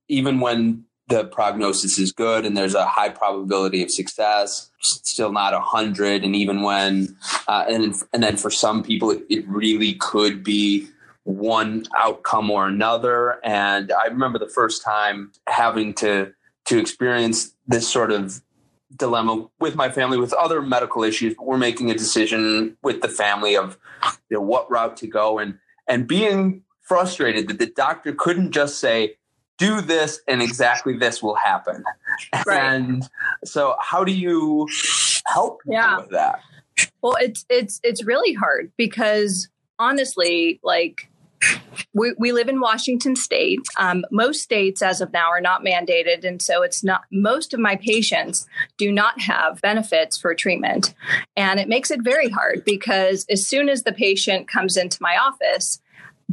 even 0.08 0.40
when 0.40 0.86
the 1.08 1.26
prognosis 1.26 2.00
is 2.00 2.12
good 2.12 2.46
and 2.46 2.56
there's 2.56 2.74
a 2.74 2.86
high 2.86 3.10
probability 3.10 3.84
of 3.84 3.92
success, 3.92 4.72
still 4.80 5.32
not 5.32 5.54
a 5.54 5.60
hundred, 5.60 6.24
and 6.24 6.36
even 6.36 6.62
when, 6.62 7.16
uh, 7.48 7.66
and 7.68 7.96
and 8.14 8.24
then 8.24 8.38
for 8.38 8.50
some 8.50 8.82
people, 8.82 9.12
it, 9.12 9.24
it 9.30 9.48
really 9.48 9.94
could 9.96 10.44
be 10.44 10.88
one 11.24 11.86
outcome 11.96 12.50
or 12.50 12.68
another. 12.68 13.40
And 13.44 13.92
I 13.92 14.08
remember 14.08 14.40
the 14.40 14.48
first 14.50 14.84
time 14.84 15.32
having 15.48 15.94
to 15.96 16.34
to 16.66 16.80
experience 16.80 17.54
this 17.68 17.88
sort 17.88 18.12
of 18.12 18.42
dilemma 18.96 19.50
with 19.60 19.76
my 19.76 19.90
family 19.90 20.18
with 20.18 20.34
other 20.34 20.62
medical 20.62 21.02
issues 21.02 21.34
but 21.34 21.48
we're 21.48 21.58
making 21.58 21.90
a 21.90 21.94
decision 21.94 22.76
with 22.84 23.02
the 23.02 23.08
family 23.08 23.56
of 23.56 23.78
you 24.30 24.38
know, 24.38 24.42
what 24.42 24.70
route 24.70 24.98
to 24.98 25.08
go 25.08 25.40
and 25.40 25.58
and 25.88 26.08
being 26.08 26.64
frustrated 26.82 27.48
that 27.48 27.60
the 27.60 27.68
doctor 27.68 28.14
couldn't 28.14 28.52
just 28.52 28.80
say 28.80 29.16
do 29.58 29.82
this 29.82 30.20
and 30.28 30.42
exactly 30.42 30.98
this 30.98 31.22
will 31.22 31.36
happen 31.36 31.84
right. 32.48 32.60
and 32.60 33.08
so 33.46 33.76
how 33.80 34.04
do 34.04 34.12
you 34.12 34.68
help 35.28 35.62
yeah. 35.66 35.98
with 35.98 36.10
that 36.10 36.42
well 37.02 37.16
it's 37.20 37.46
it's 37.50 37.80
it's 37.84 38.04
really 38.04 38.34
hard 38.34 38.72
because 38.76 39.48
honestly 39.78 40.60
like 40.64 41.11
we, 41.94 42.14
we 42.18 42.32
live 42.32 42.50
in 42.50 42.60
Washington 42.60 43.16
state. 43.16 43.60
Um, 43.78 44.04
most 44.12 44.42
states, 44.42 44.82
as 44.82 45.02
of 45.02 45.12
now, 45.14 45.30
are 45.30 45.42
not 45.42 45.64
mandated. 45.64 46.26
And 46.26 46.42
so 46.42 46.64
it's 46.64 46.84
not, 46.84 47.02
most 47.12 47.54
of 47.54 47.60
my 47.60 47.76
patients 47.76 48.48
do 48.78 48.92
not 48.92 49.22
have 49.22 49.62
benefits 49.62 50.18
for 50.18 50.34
treatment. 50.36 50.94
And 51.36 51.60
it 51.60 51.68
makes 51.68 51.92
it 51.92 52.02
very 52.02 52.30
hard 52.30 52.64
because 52.66 53.26
as 53.30 53.46
soon 53.46 53.70
as 53.70 53.84
the 53.84 53.94
patient 53.94 54.48
comes 54.48 54.78
into 54.78 54.98
my 55.02 55.18
office, 55.18 55.82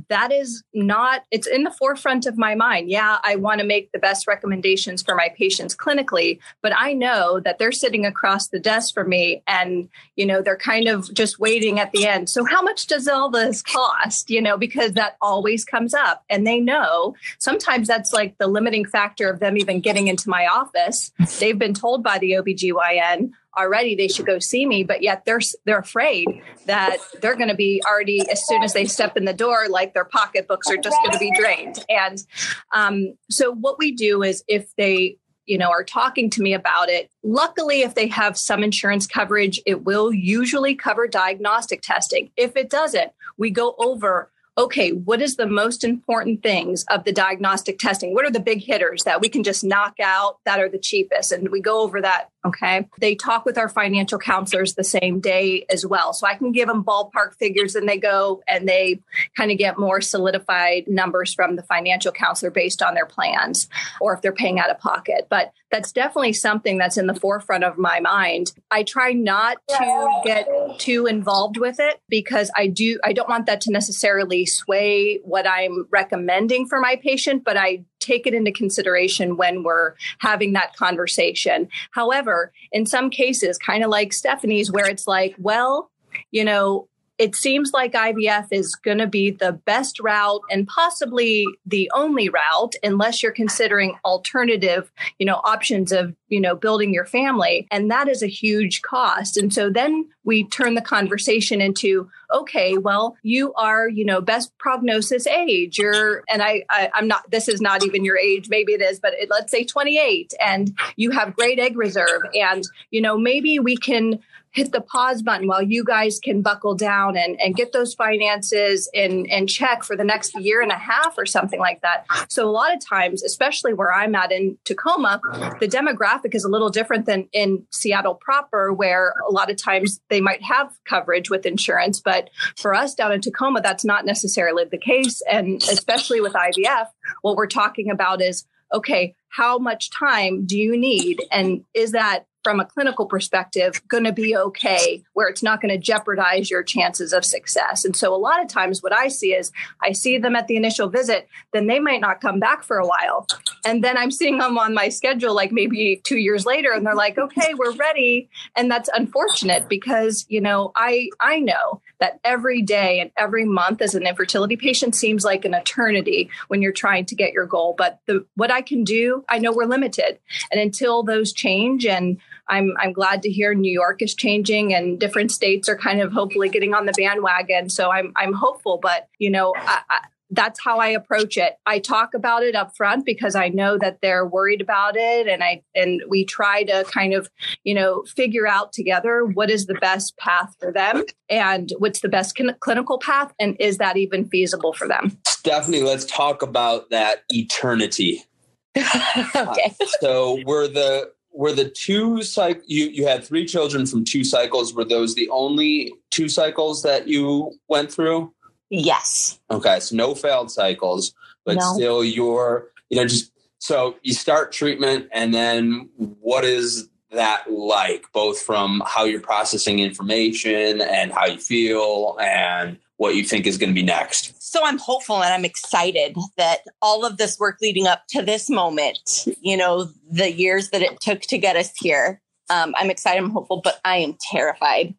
that 0.08 0.32
is 0.32 0.62
not 0.74 1.22
it's 1.30 1.46
in 1.46 1.64
the 1.64 1.70
forefront 1.70 2.26
of 2.26 2.36
my 2.38 2.54
mind. 2.54 2.90
Yeah 2.90 3.18
i 3.24 3.36
want 3.36 3.60
to 3.60 3.66
make 3.66 3.90
the 3.92 3.98
best 3.98 4.26
recommendations 4.26 5.02
for 5.02 5.14
my 5.14 5.28
patients 5.36 5.74
clinically 5.74 6.38
but 6.62 6.72
i 6.76 6.92
know 6.92 7.40
that 7.40 7.58
they're 7.58 7.72
sitting 7.72 8.06
across 8.06 8.48
the 8.48 8.58
desk 8.58 8.94
from 8.94 9.08
me 9.08 9.42
and 9.46 9.88
you 10.16 10.26
know 10.26 10.42
they're 10.42 10.56
kind 10.56 10.88
of 10.88 11.12
just 11.12 11.38
waiting 11.38 11.80
at 11.80 11.92
the 11.92 12.06
end. 12.06 12.28
So 12.28 12.44
how 12.44 12.62
much 12.62 12.86
does 12.86 13.08
all 13.08 13.30
this 13.30 13.62
cost? 13.62 14.30
You 14.30 14.42
know 14.42 14.56
because 14.56 14.92
that 14.92 15.16
always 15.20 15.64
comes 15.64 15.94
up 15.94 16.24
and 16.28 16.46
they 16.46 16.60
know 16.60 17.14
sometimes 17.38 17.88
that's 17.88 18.12
like 18.12 18.38
the 18.38 18.46
limiting 18.46 18.84
factor 18.84 19.28
of 19.28 19.40
them 19.40 19.56
even 19.56 19.80
getting 19.80 20.08
into 20.08 20.28
my 20.28 20.46
office. 20.46 21.12
They've 21.38 21.58
been 21.58 21.74
told 21.74 22.02
by 22.02 22.18
the 22.18 22.32
obgyn 22.32 23.30
already 23.58 23.94
they 23.94 24.08
should 24.08 24.26
go 24.26 24.38
see 24.38 24.64
me 24.66 24.84
but 24.84 25.02
yet 25.02 25.24
they're 25.24 25.40
they're 25.64 25.78
afraid 25.78 26.26
that 26.66 26.98
they're 27.20 27.36
going 27.36 27.48
to 27.48 27.54
be 27.54 27.82
already 27.86 28.20
as 28.30 28.46
soon 28.46 28.62
as 28.62 28.72
they 28.72 28.84
step 28.84 29.16
in 29.16 29.24
the 29.24 29.32
door 29.32 29.68
like 29.68 29.94
their 29.94 30.04
pocketbooks 30.04 30.70
are 30.70 30.76
just 30.76 30.96
going 31.02 31.12
to 31.12 31.18
be 31.18 31.32
drained. 31.38 31.84
And 31.88 32.24
um, 32.72 33.14
so 33.30 33.52
what 33.52 33.78
we 33.78 33.92
do 33.92 34.22
is 34.22 34.44
if 34.48 34.74
they 34.76 35.16
you 35.46 35.56
know 35.56 35.70
are 35.70 35.84
talking 35.84 36.28
to 36.28 36.42
me 36.42 36.52
about 36.52 36.90
it 36.90 37.10
luckily 37.22 37.80
if 37.80 37.94
they 37.94 38.06
have 38.06 38.36
some 38.36 38.62
insurance 38.62 39.06
coverage 39.06 39.58
it 39.64 39.82
will 39.84 40.12
usually 40.12 40.74
cover 40.74 41.08
diagnostic 41.08 41.80
testing. 41.82 42.30
If 42.36 42.56
it 42.56 42.70
doesn't 42.70 43.12
we 43.38 43.50
go 43.50 43.74
over 43.78 44.30
okay, 44.58 44.90
what 44.90 45.22
is 45.22 45.36
the 45.36 45.46
most 45.46 45.84
important 45.84 46.42
things 46.42 46.84
of 46.90 47.04
the 47.04 47.12
diagnostic 47.12 47.78
testing? 47.78 48.12
What 48.12 48.24
are 48.24 48.30
the 48.30 48.40
big 48.40 48.60
hitters 48.60 49.04
that 49.04 49.20
we 49.20 49.28
can 49.28 49.44
just 49.44 49.62
knock 49.62 49.94
out 50.02 50.38
that 50.44 50.58
are 50.58 50.68
the 50.68 50.78
cheapest? 50.78 51.30
And 51.30 51.48
we 51.50 51.60
go 51.60 51.80
over 51.82 52.02
that. 52.02 52.30
Okay. 52.44 52.88
They 53.00 53.14
talk 53.14 53.44
with 53.44 53.56
our 53.56 53.68
financial 53.68 54.18
counselors 54.18 54.74
the 54.74 54.84
same 54.84 55.20
day 55.20 55.64
as 55.70 55.86
well. 55.86 56.12
So 56.12 56.26
I 56.26 56.34
can 56.34 56.50
give 56.50 56.66
them 56.66 56.82
ballpark 56.82 57.36
figures 57.38 57.76
and 57.76 57.88
they 57.88 57.98
go 57.98 58.42
and 58.48 58.68
they 58.68 59.00
kind 59.36 59.52
of 59.52 59.58
get 59.58 59.78
more 59.78 60.00
solidified 60.00 60.88
numbers 60.88 61.34
from 61.34 61.56
the 61.56 61.62
financial 61.62 62.10
counselor 62.10 62.50
based 62.50 62.82
on 62.82 62.94
their 62.94 63.06
plans 63.06 63.68
or 64.00 64.12
if 64.14 64.22
they're 64.22 64.32
paying 64.32 64.58
out 64.58 64.70
of 64.70 64.78
pocket. 64.78 65.28
But 65.30 65.52
that's 65.70 65.92
definitely 65.92 66.32
something 66.32 66.78
that's 66.78 66.96
in 66.96 67.06
the 67.06 67.14
forefront 67.14 67.64
of 67.64 67.76
my 67.76 68.00
mind. 68.00 68.52
I 68.70 68.82
try 68.82 69.12
not 69.12 69.58
to 69.68 70.20
get 70.24 70.48
too 70.78 71.06
involved 71.06 71.58
with 71.58 71.78
it 71.78 72.00
because 72.08 72.50
I 72.56 72.68
do, 72.68 72.98
I 73.04 73.12
don't 73.12 73.28
want 73.28 73.46
that 73.46 73.60
to 73.62 73.70
necessarily 73.70 74.46
sway 74.48 75.20
what 75.24 75.46
I'm 75.46 75.86
recommending 75.90 76.66
for 76.66 76.80
my 76.80 76.96
patient, 76.96 77.44
but 77.44 77.56
I 77.56 77.84
take 78.00 78.26
it 78.26 78.34
into 78.34 78.50
consideration 78.50 79.36
when 79.36 79.62
we're 79.62 79.94
having 80.18 80.52
that 80.54 80.74
conversation. 80.74 81.68
However, 81.92 82.52
in 82.72 82.86
some 82.86 83.10
cases, 83.10 83.58
kind 83.58 83.84
of 83.84 83.90
like 83.90 84.12
Stephanie's, 84.12 84.72
where 84.72 84.86
it's 84.86 85.06
like, 85.06 85.34
well, 85.38 85.90
you 86.30 86.44
know, 86.44 86.88
it 87.18 87.34
seems 87.34 87.72
like 87.72 87.92
IVF 87.92 88.48
is 88.52 88.76
going 88.76 88.98
to 88.98 89.06
be 89.06 89.32
the 89.32 89.52
best 89.52 89.98
route 90.00 90.42
and 90.50 90.68
possibly 90.68 91.44
the 91.66 91.90
only 91.94 92.28
route 92.28 92.74
unless 92.82 93.22
you're 93.22 93.32
considering 93.32 93.96
alternative, 94.04 94.90
you 95.18 95.26
know, 95.26 95.40
options 95.44 95.90
of, 95.90 96.14
you 96.28 96.40
know, 96.40 96.54
building 96.54 96.94
your 96.94 97.06
family. 97.06 97.66
And 97.70 97.90
that 97.90 98.08
is 98.08 98.22
a 98.22 98.28
huge 98.28 98.82
cost. 98.82 99.36
And 99.36 99.52
so 99.52 99.68
then 99.68 100.08
we 100.24 100.44
turn 100.44 100.74
the 100.74 100.82
conversation 100.82 101.60
into, 101.60 102.08
okay, 102.32 102.76
well, 102.76 103.16
you 103.22 103.52
are, 103.54 103.88
you 103.88 104.04
know, 104.04 104.20
best 104.20 104.56
prognosis 104.58 105.26
age. 105.26 105.78
You're, 105.78 106.22
and 106.28 106.42
I, 106.42 106.64
I 106.70 106.90
am 106.94 107.08
not, 107.08 107.28
this 107.30 107.48
is 107.48 107.60
not 107.60 107.84
even 107.84 108.04
your 108.04 108.18
age. 108.18 108.48
Maybe 108.48 108.74
it 108.74 108.82
is, 108.82 109.00
but 109.00 109.14
it, 109.14 109.28
let's 109.30 109.50
say 109.50 109.64
28 109.64 110.34
and 110.38 110.78
you 110.96 111.10
have 111.10 111.34
great 111.34 111.58
egg 111.58 111.76
reserve. 111.76 112.22
And, 112.34 112.62
you 112.90 113.00
know, 113.00 113.18
maybe 113.18 113.58
we 113.58 113.76
can, 113.76 114.20
hit 114.52 114.72
the 114.72 114.80
pause 114.80 115.22
button 115.22 115.46
while 115.46 115.62
you 115.62 115.84
guys 115.84 116.18
can 116.18 116.42
buckle 116.42 116.74
down 116.74 117.16
and, 117.16 117.40
and 117.40 117.54
get 117.54 117.72
those 117.72 117.94
finances 117.94 118.88
in, 118.92 119.26
in 119.26 119.46
check 119.46 119.84
for 119.84 119.96
the 119.96 120.04
next 120.04 120.38
year 120.38 120.62
and 120.62 120.72
a 120.72 120.78
half 120.78 121.16
or 121.18 121.26
something 121.26 121.60
like 121.60 121.80
that. 121.82 122.06
So 122.28 122.48
a 122.48 122.50
lot 122.50 122.74
of 122.74 122.84
times, 122.84 123.22
especially 123.22 123.74
where 123.74 123.92
I'm 123.92 124.14
at 124.14 124.32
in 124.32 124.58
Tacoma, 124.64 125.20
the 125.60 125.68
demographic 125.68 126.34
is 126.34 126.44
a 126.44 126.48
little 126.48 126.70
different 126.70 127.06
than 127.06 127.28
in 127.32 127.66
Seattle 127.70 128.14
proper, 128.14 128.72
where 128.72 129.12
a 129.28 129.32
lot 129.32 129.50
of 129.50 129.56
times 129.56 130.00
they 130.08 130.20
might 130.20 130.42
have 130.42 130.72
coverage 130.84 131.30
with 131.30 131.46
insurance. 131.46 132.00
But 132.00 132.30
for 132.56 132.74
us 132.74 132.94
down 132.94 133.12
in 133.12 133.20
Tacoma, 133.20 133.60
that's 133.60 133.84
not 133.84 134.06
necessarily 134.06 134.64
the 134.64 134.78
case. 134.78 135.22
And 135.30 135.62
especially 135.62 136.20
with 136.20 136.32
IVF, 136.32 136.86
what 137.22 137.36
we're 137.36 137.46
talking 137.46 137.90
about 137.90 138.22
is 138.22 138.44
okay, 138.72 139.14
how 139.30 139.58
much 139.58 139.90
time 139.90 140.44
do 140.46 140.58
you 140.58 140.76
need? 140.76 141.22
And 141.30 141.64
is 141.74 141.92
that 141.92 142.26
from 142.44 142.60
a 142.60 142.64
clinical 142.64 143.06
perspective 143.06 143.80
going 143.88 144.04
to 144.04 144.12
be 144.12 144.36
okay 144.36 145.02
where 145.14 145.28
it's 145.28 145.42
not 145.42 145.60
going 145.60 145.72
to 145.74 145.78
jeopardize 145.78 146.50
your 146.50 146.62
chances 146.62 147.12
of 147.12 147.24
success. 147.24 147.84
And 147.84 147.96
so 147.96 148.14
a 148.14 148.16
lot 148.16 148.42
of 148.42 148.48
times 148.48 148.82
what 148.82 148.92
i 148.92 149.08
see 149.08 149.34
is 149.34 149.50
i 149.82 149.92
see 149.92 150.18
them 150.18 150.36
at 150.36 150.46
the 150.46 150.56
initial 150.56 150.88
visit 150.88 151.28
then 151.52 151.66
they 151.66 151.78
might 151.78 152.00
not 152.00 152.20
come 152.20 152.38
back 152.38 152.62
for 152.62 152.78
a 152.78 152.86
while. 152.86 153.26
And 153.64 153.82
then 153.82 153.98
i'm 153.98 154.10
seeing 154.10 154.38
them 154.38 154.58
on 154.58 154.74
my 154.74 154.88
schedule 154.88 155.34
like 155.34 155.52
maybe 155.52 156.00
two 156.04 156.18
years 156.18 156.46
later 156.46 156.70
and 156.70 156.86
they're 156.86 156.94
like 156.94 157.18
okay 157.18 157.54
we're 157.54 157.72
ready. 157.72 158.28
And 158.56 158.70
that's 158.70 158.88
unfortunate 158.94 159.68
because 159.68 160.24
you 160.28 160.40
know 160.40 160.72
i 160.76 161.08
i 161.20 161.40
know 161.40 161.80
that 162.00 162.20
every 162.22 162.62
day 162.62 163.00
and 163.00 163.10
every 163.16 163.44
month 163.44 163.82
as 163.82 163.94
an 163.94 164.06
infertility 164.06 164.56
patient 164.56 164.94
seems 164.94 165.24
like 165.24 165.44
an 165.44 165.54
eternity 165.54 166.30
when 166.46 166.62
you're 166.62 166.72
trying 166.72 167.04
to 167.06 167.16
get 167.16 167.32
your 167.32 167.46
goal. 167.46 167.74
But 167.76 168.00
the 168.06 168.24
what 168.36 168.52
i 168.52 168.62
can 168.62 168.84
do 168.84 169.24
i 169.28 169.38
know 169.38 169.52
we're 169.52 169.66
limited. 169.66 170.18
And 170.52 170.60
until 170.60 171.02
those 171.02 171.32
change 171.32 171.84
and 171.84 172.18
I'm 172.48 172.74
I'm 172.78 172.92
glad 172.92 173.22
to 173.22 173.30
hear 173.30 173.54
New 173.54 173.72
York 173.72 174.02
is 174.02 174.14
changing 174.14 174.74
and 174.74 174.98
different 174.98 175.30
states 175.30 175.68
are 175.68 175.76
kind 175.76 176.00
of 176.00 176.12
hopefully 176.12 176.48
getting 176.48 176.74
on 176.74 176.86
the 176.86 176.92
bandwagon. 176.96 177.70
So 177.70 177.90
I'm 177.90 178.12
I'm 178.16 178.32
hopeful, 178.32 178.78
but 178.80 179.08
you 179.18 179.30
know, 179.30 179.54
I, 179.56 179.80
I, 179.90 179.98
that's 180.30 180.60
how 180.62 180.78
I 180.78 180.88
approach 180.88 181.36
it. 181.36 181.54
I 181.64 181.78
talk 181.78 182.14
about 182.14 182.42
it 182.42 182.54
up 182.54 182.76
front 182.76 183.06
because 183.06 183.34
I 183.34 183.48
know 183.48 183.78
that 183.78 184.00
they're 184.02 184.26
worried 184.26 184.60
about 184.60 184.96
it 184.96 185.26
and 185.26 185.42
I 185.42 185.62
and 185.74 186.02
we 186.08 186.24
try 186.24 186.64
to 186.64 186.84
kind 186.84 187.14
of, 187.14 187.30
you 187.64 187.74
know, 187.74 188.04
figure 188.04 188.46
out 188.46 188.72
together 188.72 189.24
what 189.24 189.50
is 189.50 189.66
the 189.66 189.74
best 189.74 190.16
path 190.18 190.54
for 190.58 190.72
them 190.72 191.04
and 191.30 191.72
what's 191.78 192.00
the 192.00 192.08
best 192.08 192.38
clinical 192.60 192.98
path 192.98 193.32
and 193.38 193.56
is 193.58 193.78
that 193.78 193.96
even 193.96 194.28
feasible 194.28 194.72
for 194.72 194.86
them. 194.86 195.18
Stephanie, 195.26 195.82
let's 195.82 196.04
talk 196.04 196.42
about 196.42 196.90
that 196.90 197.24
eternity. 197.30 198.24
okay. 198.76 199.74
Uh, 199.80 199.86
so 200.00 200.38
we're 200.44 200.68
the 200.68 201.10
were 201.38 201.52
the 201.52 201.70
two 201.70 202.24
cycle 202.24 202.62
you 202.66 202.86
you 202.88 203.06
had 203.06 203.22
three 203.24 203.46
children 203.46 203.86
from 203.86 204.04
two 204.04 204.24
cycles. 204.24 204.74
Were 204.74 204.84
those 204.84 205.14
the 205.14 205.30
only 205.30 205.94
two 206.10 206.28
cycles 206.28 206.82
that 206.82 207.06
you 207.06 207.56
went 207.68 207.92
through? 207.92 208.32
Yes. 208.70 209.38
Okay 209.48 209.78
so 209.78 209.94
no 209.94 210.14
failed 210.16 210.50
cycles 210.50 211.14
but 211.44 211.56
no. 211.56 211.74
still 211.74 212.04
you're 212.04 212.68
you 212.90 212.98
know 212.98 213.06
just 213.06 213.30
so 213.58 213.94
you 214.02 214.12
start 214.12 214.50
treatment 214.52 215.08
and 215.12 215.32
then 215.32 215.88
what 215.96 216.44
is 216.44 216.88
that 217.12 217.50
like 217.50 218.04
both 218.12 218.40
from 218.40 218.82
how 218.84 219.04
you're 219.04 219.20
processing 219.20 219.78
information 219.78 220.80
and 220.80 221.12
how 221.12 221.24
you 221.24 221.38
feel 221.38 222.18
and 222.20 222.78
what 222.98 223.14
you 223.14 223.24
think 223.24 223.46
is 223.46 223.58
going 223.58 223.70
to 223.70 223.74
be 223.74 223.82
next 223.82 224.38
so 224.48 224.64
I'm 224.64 224.78
hopeful 224.78 225.22
and 225.22 225.32
I'm 225.32 225.44
excited 225.44 226.16
that 226.38 226.60
all 226.80 227.04
of 227.04 227.18
this 227.18 227.38
work 227.38 227.58
leading 227.60 227.86
up 227.86 228.06
to 228.08 228.22
this 228.22 228.48
moment, 228.48 229.26
you 229.42 229.56
know, 229.58 229.90
the 230.10 230.32
years 230.32 230.70
that 230.70 230.80
it 230.80 231.00
took 231.00 231.20
to 231.22 231.36
get 231.36 231.54
us 231.54 231.70
here, 231.76 232.22
um, 232.48 232.74
I'm 232.78 232.90
excited, 232.90 233.22
I'm 233.22 233.30
hopeful, 233.30 233.60
but 233.62 233.78
I 233.84 233.98
am 233.98 234.16
terrified. 234.18 234.94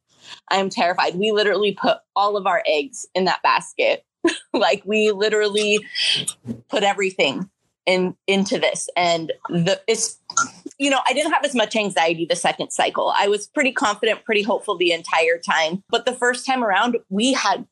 I 0.50 0.58
am 0.58 0.70
terrified. 0.70 1.16
We 1.16 1.32
literally 1.32 1.74
put 1.74 1.98
all 2.16 2.38
of 2.38 2.46
our 2.46 2.62
eggs 2.68 3.08
in 3.16 3.26
that 3.26 3.42
basket. 3.42 4.06
like 4.54 4.84
we 4.86 5.12
literally 5.12 5.80
put 6.70 6.84
everything 6.84 7.50
in 7.88 8.16
into 8.28 8.60
this. 8.60 8.88
And 8.96 9.32
the 9.50 9.82
it's 9.88 10.20
you 10.78 10.90
know, 10.90 11.00
I 11.08 11.14
didn't 11.14 11.34
have 11.34 11.44
as 11.44 11.56
much 11.56 11.76
anxiety 11.76 12.26
the 12.26 12.36
second 12.36 12.70
cycle. 12.70 13.14
I 13.18 13.28
was 13.28 13.48
pretty 13.48 13.72
confident, 13.72 14.26
pretty 14.26 14.44
hopeful 14.44 14.78
the 14.78 14.92
entire 14.92 15.40
time. 15.40 15.84
But 15.90 16.06
the 16.06 16.14
first 16.14 16.46
time 16.46 16.64
around, 16.64 16.98
we 17.10 17.34
had 17.34 17.66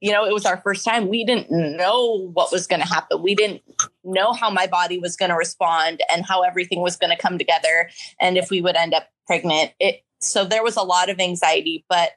you 0.00 0.12
know, 0.12 0.24
it 0.24 0.32
was 0.32 0.46
our 0.46 0.58
first 0.58 0.84
time. 0.84 1.08
We 1.08 1.24
didn't 1.24 1.50
know 1.50 2.28
what 2.32 2.52
was 2.52 2.66
going 2.66 2.80
to 2.80 2.86
happen. 2.86 3.22
We 3.22 3.34
didn't 3.34 3.62
know 4.04 4.32
how 4.32 4.50
my 4.50 4.66
body 4.66 4.98
was 4.98 5.16
going 5.16 5.30
to 5.30 5.36
respond 5.36 6.00
and 6.12 6.24
how 6.24 6.42
everything 6.42 6.80
was 6.80 6.96
going 6.96 7.10
to 7.10 7.20
come 7.20 7.38
together 7.38 7.90
and 8.20 8.36
if 8.36 8.50
we 8.50 8.60
would 8.60 8.76
end 8.76 8.94
up 8.94 9.08
pregnant. 9.26 9.72
It 9.80 10.02
so 10.20 10.44
there 10.44 10.62
was 10.62 10.76
a 10.76 10.82
lot 10.82 11.10
of 11.10 11.20
anxiety, 11.20 11.84
but 11.88 12.12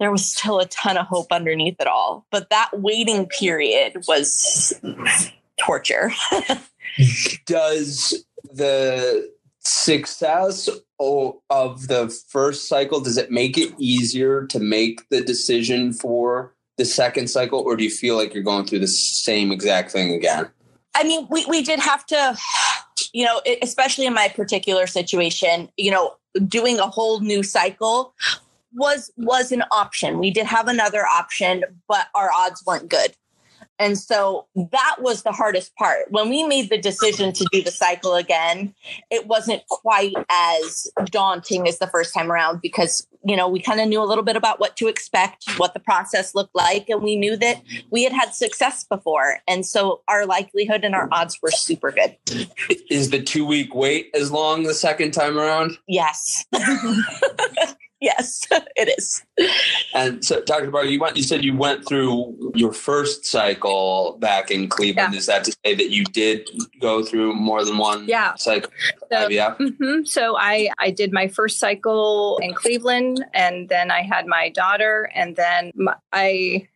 there 0.00 0.10
was 0.10 0.24
still 0.24 0.58
a 0.58 0.66
ton 0.66 0.96
of 0.96 1.06
hope 1.06 1.30
underneath 1.30 1.76
it 1.80 1.86
all. 1.86 2.26
But 2.30 2.50
that 2.50 2.70
waiting 2.72 3.26
period 3.26 4.04
was 4.08 4.72
torture. 5.60 6.12
Does 7.46 8.24
the 8.44 9.30
success 9.64 10.68
of 10.98 11.88
the 11.88 12.22
first 12.28 12.68
cycle 12.68 13.00
does 13.00 13.16
it 13.16 13.30
make 13.30 13.56
it 13.56 13.72
easier 13.78 14.44
to 14.46 14.58
make 14.58 15.08
the 15.08 15.20
decision 15.20 15.92
for 15.92 16.54
the 16.82 16.86
second 16.86 17.28
cycle, 17.28 17.60
or 17.60 17.76
do 17.76 17.84
you 17.84 17.90
feel 17.90 18.16
like 18.16 18.34
you're 18.34 18.42
going 18.42 18.66
through 18.66 18.80
the 18.80 18.88
same 18.88 19.52
exact 19.52 19.92
thing 19.92 20.12
again? 20.12 20.48
I 20.96 21.04
mean, 21.04 21.28
we, 21.30 21.46
we 21.46 21.62
did 21.62 21.78
have 21.78 22.04
to, 22.06 22.36
you 23.12 23.24
know, 23.24 23.40
especially 23.62 24.04
in 24.04 24.14
my 24.14 24.28
particular 24.28 24.88
situation, 24.88 25.70
you 25.76 25.92
know, 25.92 26.16
doing 26.48 26.80
a 26.80 26.88
whole 26.88 27.20
new 27.20 27.44
cycle 27.44 28.14
was 28.74 29.12
was 29.16 29.52
an 29.52 29.62
option. 29.70 30.18
We 30.18 30.30
did 30.32 30.46
have 30.46 30.66
another 30.66 31.06
option, 31.06 31.62
but 31.86 32.08
our 32.14 32.30
odds 32.34 32.64
weren't 32.66 32.88
good. 32.88 33.14
And 33.82 33.98
so 33.98 34.46
that 34.54 34.96
was 35.00 35.24
the 35.24 35.32
hardest 35.32 35.74
part. 35.74 36.08
When 36.10 36.28
we 36.28 36.44
made 36.44 36.70
the 36.70 36.78
decision 36.78 37.32
to 37.32 37.44
do 37.50 37.62
the 37.62 37.72
cycle 37.72 38.14
again, 38.14 38.72
it 39.10 39.26
wasn't 39.26 39.66
quite 39.66 40.14
as 40.30 40.86
daunting 41.06 41.66
as 41.66 41.80
the 41.80 41.88
first 41.88 42.14
time 42.14 42.30
around 42.30 42.62
because, 42.62 43.08
you 43.24 43.34
know, 43.34 43.48
we 43.48 43.60
kind 43.60 43.80
of 43.80 43.88
knew 43.88 44.00
a 44.00 44.06
little 44.06 44.22
bit 44.22 44.36
about 44.36 44.60
what 44.60 44.76
to 44.76 44.86
expect, 44.86 45.46
what 45.56 45.74
the 45.74 45.80
process 45.80 46.32
looked 46.32 46.54
like, 46.54 46.88
and 46.88 47.02
we 47.02 47.16
knew 47.16 47.36
that 47.36 47.60
we 47.90 48.04
had 48.04 48.12
had 48.12 48.36
success 48.36 48.84
before. 48.84 49.38
And 49.48 49.66
so 49.66 50.02
our 50.06 50.26
likelihood 50.26 50.84
and 50.84 50.94
our 50.94 51.08
odds 51.10 51.40
were 51.42 51.50
super 51.50 51.90
good. 51.90 52.16
Is 52.88 53.10
the 53.10 53.20
two 53.20 53.44
week 53.44 53.74
wait 53.74 54.10
as 54.14 54.30
long 54.30 54.62
the 54.62 54.74
second 54.74 55.10
time 55.10 55.36
around? 55.36 55.76
Yes. 55.88 56.44
yes, 58.02 58.46
it 58.50 58.98
is. 58.98 59.24
And 59.94 60.22
so, 60.24 60.42
Dr. 60.42 60.70
Barker, 60.70 60.88
you 60.88 61.00
went. 61.00 61.16
You 61.16 61.22
said 61.22 61.44
you 61.44 61.56
went 61.56 61.86
through 61.86 62.52
your 62.54 62.72
first 62.72 63.24
cycle 63.24 64.18
back 64.20 64.50
in 64.50 64.68
Cleveland. 64.68 65.14
Yeah. 65.14 65.18
Is 65.18 65.26
that 65.26 65.44
to 65.44 65.56
say 65.64 65.74
that 65.74 65.90
you 65.90 66.04
did 66.04 66.48
go 66.80 67.02
through 67.02 67.34
more 67.34 67.64
than 67.64 67.78
one? 67.78 68.06
Yeah. 68.06 68.34
Cycle. 68.34 68.70
So, 69.10 69.28
mm-hmm. 69.28 70.04
so 70.04 70.36
I 70.36 70.70
I 70.78 70.90
did 70.90 71.12
my 71.12 71.28
first 71.28 71.58
cycle 71.58 72.38
in 72.42 72.52
Cleveland, 72.52 73.24
and 73.32 73.68
then 73.68 73.90
I 73.90 74.02
had 74.02 74.26
my 74.26 74.50
daughter, 74.50 75.10
and 75.14 75.36
then 75.36 75.72
my, 75.74 75.94
I 76.12 76.68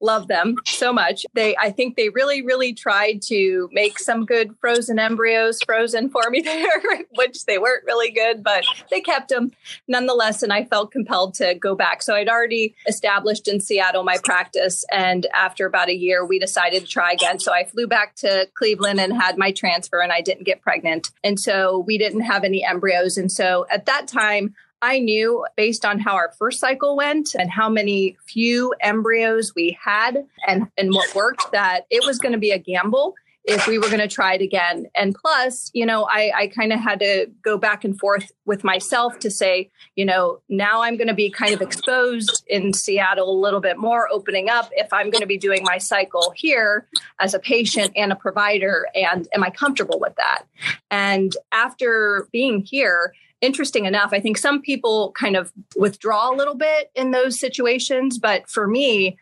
love 0.00 0.28
them 0.28 0.56
so 0.66 0.92
much. 0.92 1.24
They, 1.34 1.56
I 1.56 1.70
think 1.70 1.96
they 1.96 2.08
really, 2.08 2.42
really 2.42 2.72
tried 2.72 3.22
to 3.22 3.68
make 3.72 3.98
some 3.98 4.24
good 4.24 4.54
frozen 4.60 4.98
embryos 4.98 5.60
frozen 5.62 6.10
for 6.10 6.30
me 6.30 6.40
there, 6.44 6.82
which 7.14 7.44
they 7.46 7.58
weren't 7.58 7.84
really 7.84 8.10
good, 8.10 8.42
but 8.42 8.64
they 8.90 9.00
kept 9.00 9.28
them 9.28 9.52
nonetheless. 9.88 10.42
And 10.42 10.52
I 10.52 10.64
felt 10.64 10.92
compelled 10.92 11.34
to 11.34 11.54
go 11.54 11.74
back. 11.74 12.02
So 12.02 12.14
I'd 12.14 12.28
already 12.28 12.74
established 12.86 13.48
in 13.48 13.60
Seattle 13.60 14.02
my 14.02 14.18
practice. 14.24 14.84
And 14.90 15.26
after 15.34 15.66
about 15.66 15.88
a 15.88 15.94
year, 15.94 16.24
we 16.24 16.38
decided 16.38 16.82
to 16.82 16.88
try 16.88 17.12
again. 17.12 17.38
So 17.38 17.52
I 17.52 17.64
flew 17.64 17.86
back 17.86 18.16
to 18.16 18.48
Cleveland 18.54 19.00
and 19.00 19.12
had 19.12 19.38
my 19.38 19.52
transfer 19.52 20.00
and 20.00 20.12
I 20.12 20.20
didn't 20.20 20.44
get 20.44 20.62
pregnant. 20.62 21.10
And 21.22 21.38
so 21.38 21.84
we 21.86 21.98
didn't 21.98 22.22
have 22.22 22.44
any 22.44 22.64
embryos. 22.64 23.16
And 23.16 23.30
so 23.30 23.66
at 23.70 23.86
that 23.86 24.08
time, 24.08 24.54
I 24.82 24.98
knew 24.98 25.44
based 25.56 25.84
on 25.84 25.98
how 25.98 26.14
our 26.14 26.32
first 26.38 26.60
cycle 26.60 26.96
went 26.96 27.34
and 27.34 27.50
how 27.50 27.68
many 27.68 28.16
few 28.26 28.74
embryos 28.80 29.54
we 29.54 29.78
had 29.82 30.26
and, 30.46 30.68
and 30.78 30.92
what 30.92 31.14
worked 31.14 31.52
that 31.52 31.86
it 31.90 32.04
was 32.06 32.18
going 32.18 32.32
to 32.32 32.38
be 32.38 32.50
a 32.50 32.58
gamble 32.58 33.14
if 33.44 33.66
we 33.66 33.78
were 33.78 33.86
going 33.86 34.00
to 34.00 34.08
try 34.08 34.34
it 34.34 34.42
again. 34.42 34.86
And 34.94 35.14
plus, 35.14 35.70
you 35.72 35.86
know, 35.86 36.04
I, 36.04 36.32
I 36.34 36.46
kind 36.48 36.72
of 36.72 36.80
had 36.80 37.00
to 37.00 37.26
go 37.42 37.56
back 37.56 37.84
and 37.84 37.98
forth 37.98 38.30
with 38.44 38.64
myself 38.64 39.18
to 39.20 39.30
say, 39.30 39.70
you 39.96 40.04
know, 40.04 40.40
now 40.48 40.82
I'm 40.82 40.96
going 40.96 41.08
to 41.08 41.14
be 41.14 41.30
kind 41.30 41.54
of 41.54 41.62
exposed 41.62 42.44
in 42.46 42.72
Seattle 42.72 43.30
a 43.30 43.40
little 43.40 43.60
bit 43.60 43.78
more, 43.78 44.08
opening 44.12 44.48
up 44.48 44.70
if 44.72 44.92
I'm 44.92 45.10
going 45.10 45.22
to 45.22 45.26
be 45.26 45.38
doing 45.38 45.62
my 45.64 45.78
cycle 45.78 46.32
here 46.36 46.86
as 47.18 47.34
a 47.34 47.38
patient 47.38 47.92
and 47.96 48.12
a 48.12 48.16
provider. 48.16 48.86
And 48.94 49.26
am 49.34 49.42
I 49.42 49.50
comfortable 49.50 49.98
with 49.98 50.16
that? 50.16 50.44
And 50.90 51.34
after 51.50 52.28
being 52.32 52.60
here, 52.60 53.14
interesting 53.40 53.86
enough, 53.86 54.10
I 54.12 54.20
think 54.20 54.38
some 54.38 54.60
people 54.60 55.12
kind 55.12 55.36
of 55.36 55.52
withdraw 55.76 56.30
a 56.30 56.36
little 56.36 56.54
bit 56.54 56.90
in 56.94 57.10
those 57.10 57.38
situations. 57.38 58.18
But 58.18 58.48
for 58.48 58.66
me, 58.66 59.18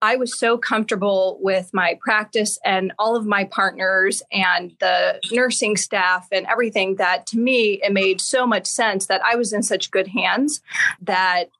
I 0.00 0.16
was 0.16 0.38
so 0.38 0.56
comfortable 0.56 1.38
with 1.40 1.70
my 1.72 1.98
practice 2.00 2.58
and 2.64 2.92
all 2.98 3.16
of 3.16 3.26
my 3.26 3.44
partners 3.44 4.22
and 4.32 4.74
the 4.80 5.20
nursing 5.30 5.76
staff 5.76 6.28
and 6.32 6.46
everything 6.46 6.96
that 6.96 7.26
to 7.28 7.38
me, 7.38 7.80
it 7.82 7.92
made 7.92 8.20
so 8.20 8.46
much 8.46 8.66
sense 8.66 9.06
that 9.06 9.20
I 9.22 9.36
was 9.36 9.52
in 9.52 9.62
such 9.62 9.90
good 9.90 10.08
hands 10.08 10.60
that 11.02 11.50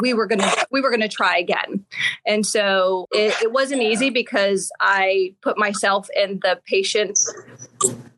we 0.00 0.14
were 0.14 0.26
gonna 0.26 0.50
we 0.70 0.80
were 0.80 0.90
gonna 0.90 1.08
try 1.08 1.36
again, 1.36 1.84
and 2.26 2.44
so 2.44 3.06
it, 3.12 3.40
it 3.42 3.52
wasn't 3.52 3.82
easy 3.82 4.10
because 4.10 4.72
I 4.80 5.34
put 5.42 5.56
myself 5.56 6.08
in 6.14 6.40
the 6.42 6.60
patient 6.66 7.18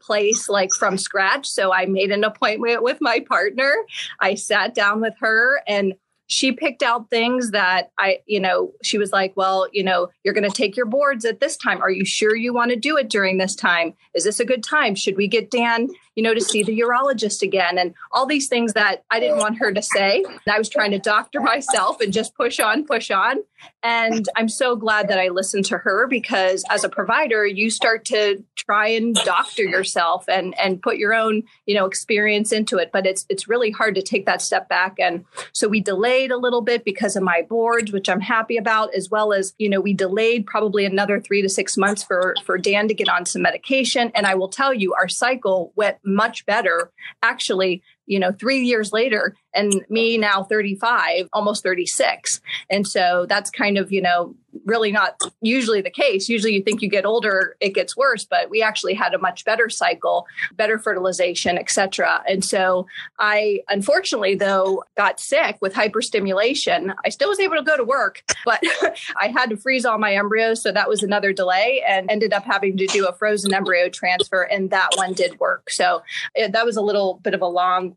place 0.03 0.49
like 0.49 0.73
from 0.73 0.99
scratch. 0.99 1.47
So 1.47 1.73
I 1.73 1.87
made 1.87 2.11
an 2.11 2.25
appointment 2.25 2.83
with 2.83 2.99
my 3.01 3.21
partner. 3.21 3.75
I 4.21 4.35
sat 4.35 4.75
down 4.75 5.01
with 5.01 5.15
her 5.21 5.63
and 5.67 5.95
she 6.27 6.53
picked 6.53 6.83
out 6.83 7.11
things 7.11 7.51
that 7.51 7.91
I, 7.99 8.21
you 8.27 8.41
know, 8.41 8.73
she 8.83 8.97
was 8.97 9.13
like, 9.13 9.35
well, 9.37 9.69
you 9.71 9.85
know, 9.85 10.09
you're 10.25 10.33
going 10.33 10.49
to 10.49 10.57
take 10.57 10.77
your 10.77 10.87
boards 10.87 11.27
at 11.27 11.41
this 11.41 11.59
time. 11.59 11.83
Are 11.83 11.91
you 11.91 12.07
sure 12.07 12.35
you 12.35 12.55
want 12.55 12.71
to 12.71 12.77
do 12.77 12.97
it 12.97 13.11
during 13.11 13.37
this 13.37 13.55
time? 13.55 13.93
Is 14.15 14.25
this 14.25 14.41
a 14.41 14.45
good 14.47 14.63
time? 14.63 14.95
Should 14.95 15.17
we 15.17 15.29
get 15.29 15.51
Dan, 15.51 15.89
you 16.15 16.23
know, 16.23 16.35
to 16.35 16.41
see 16.41 16.63
the 16.63 16.79
urologist 16.81 17.43
again? 17.43 17.79
And 17.79 17.95
all 18.11 18.27
these 18.27 18.49
things 18.49 18.75
that 18.75 19.05
I 19.11 19.21
didn't 19.21 19.39
want 19.39 19.59
her 19.59 19.73
to 19.73 19.83
say. 19.83 20.25
I 20.49 20.59
was 20.59 20.69
trying 20.69 20.93
to 20.93 20.99
doctor 20.99 21.41
myself 21.53 22.01
and 22.01 22.13
just 22.13 22.35
push 22.35 22.61
on, 22.61 22.85
push 22.85 23.11
on. 23.11 23.39
And 23.83 24.29
I'm 24.37 24.49
so 24.49 24.77
glad 24.77 25.09
that 25.09 25.19
I 25.19 25.29
listened 25.29 25.65
to 25.67 25.79
her 25.79 26.07
because 26.07 26.65
as 26.71 26.85
a 26.85 26.89
provider, 26.89 27.45
you 27.45 27.71
start 27.71 28.05
to 28.07 28.45
try 28.57 28.89
and 28.89 29.15
doctor 29.15 29.63
yourself 29.63 30.29
and 30.29 30.59
and 30.59 30.81
put 30.81 30.99
your 30.99 31.15
own, 31.15 31.43
you 31.67 31.75
know, 31.75 31.87
experience 31.87 32.53
into 32.53 32.79
it. 32.79 32.91
But 32.93 33.07
it's 33.07 33.27
it's 33.29 33.49
really 33.49 33.71
hard 33.71 33.95
to 33.97 34.03
take 34.03 34.27
that 34.27 34.43
step 34.43 34.69
back. 34.69 34.99
And 35.01 35.25
so 35.53 35.69
we 35.69 35.81
delayed 35.81 36.31
a 36.31 36.37
little 36.37 36.61
bit 36.61 36.85
because 36.85 37.17
of 37.17 37.23
my 37.23 37.43
boards, 37.43 37.93
which 37.93 38.09
I'm 38.09 38.21
happy 38.21 38.57
about, 38.57 38.95
as 38.95 39.11
well 39.11 39.33
as, 39.33 39.55
you 39.59 39.69
know, 39.69 39.81
we 39.81 39.95
delayed 39.95 40.47
probably 40.47 40.85
another 40.85 41.21
three 41.21 41.43
to 41.43 41.49
six 41.49 41.77
months 41.77 42.03
for 42.03 42.35
for 42.45 42.59
Dan 42.59 42.89
to 42.89 42.95
get 42.95 43.09
on 43.09 43.27
some 43.27 43.43
medication. 43.43 44.13
And 44.15 44.27
I 44.27 44.35
will 44.35 44.49
tell 44.49 44.73
you, 44.73 44.95
our 44.95 45.09
cycle 45.09 45.73
went 45.75 45.99
much 46.05 46.45
better 46.47 46.91
actually 47.23 47.83
you 48.07 48.19
know, 48.19 48.33
three 48.33 48.61
years 48.61 48.93
later, 48.93 49.35
and 49.55 49.85
me 49.89 50.17
now 50.19 50.43
35, 50.45 51.29
almost 51.33 51.63
36. 51.63 52.41
And 52.71 52.87
so 52.87 53.27
that's 53.29 53.51
kind 53.51 53.79
of, 53.79 53.93
you 53.93 54.01
know, 54.01 54.35
really 54.65 54.93
not 54.93 55.19
usually 55.41 55.81
the 55.81 55.91
case. 55.91 56.29
Usually 56.29 56.55
you 56.55 56.63
think 56.63 56.83
you 56.83 56.89
get 56.89 57.07
older, 57.07 57.57
it 57.61 57.71
gets 57.71 57.97
worse, 57.97 58.25
but 58.25 58.51
we 58.51 58.63
actually 58.63 58.95
had 58.95 59.15
a 59.15 59.19
much 59.19 59.45
better 59.45 59.69
cycle, 59.69 60.27
better 60.55 60.79
fertilization, 60.79 61.59
etc. 61.59 62.23
And 62.29 62.45
so 62.45 62.87
I 63.19 63.61
unfortunately 63.69 64.35
though 64.35 64.85
got 64.97 65.21
sick 65.21 65.57
with 65.61 65.75
hyperstimulation. 65.75 66.95
I 67.05 67.09
still 67.09 67.29
was 67.29 67.41
able 67.41 67.57
to 67.57 67.63
go 67.63 67.77
to 67.77 67.85
work, 67.85 68.23
but 68.45 68.63
I 69.21 69.29
had 69.29 69.51
to 69.51 69.57
freeze 69.57 69.85
all 69.85 69.99
my 69.99 70.15
embryos, 70.15 70.63
so 70.63 70.73
that 70.73 70.89
was 70.89 71.03
another 71.03 71.33
delay 71.33 71.83
and 71.87 72.11
ended 72.11 72.33
up 72.33 72.45
having 72.45 72.77
to 72.77 72.87
do 72.87 73.07
a 73.07 73.13
frozen 73.13 73.55
embryo 73.55 73.89
transfer 73.89 74.43
and 74.43 74.71
that 74.71 74.91
one 74.97 75.15
did 75.15 75.41
work. 75.41 75.71
So 75.71 76.03
it, 76.35 76.53
that 76.53 76.67
was 76.67 76.77
a 76.77 76.83
little 76.83 77.21
bit 77.23 77.35
of 77.35 77.41
a 77.41 77.47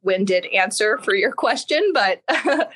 long-winded 0.03 0.45
answer 0.47 0.97
for 0.99 1.13
your 1.13 1.31
question, 1.31 1.91
but 1.93 2.21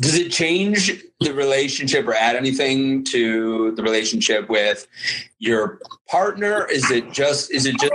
Does 0.00 0.16
it 0.16 0.32
change 0.32 1.04
the 1.20 1.32
relationship 1.32 2.06
or 2.06 2.14
add 2.14 2.34
anything 2.34 3.04
to 3.04 3.72
the 3.72 3.82
relationship 3.82 4.48
with 4.48 4.88
your 5.38 5.78
partner? 6.08 6.66
Is 6.66 6.90
it 6.90 7.12
just 7.12 7.52
is 7.52 7.64
it 7.64 7.76
just 7.78 7.92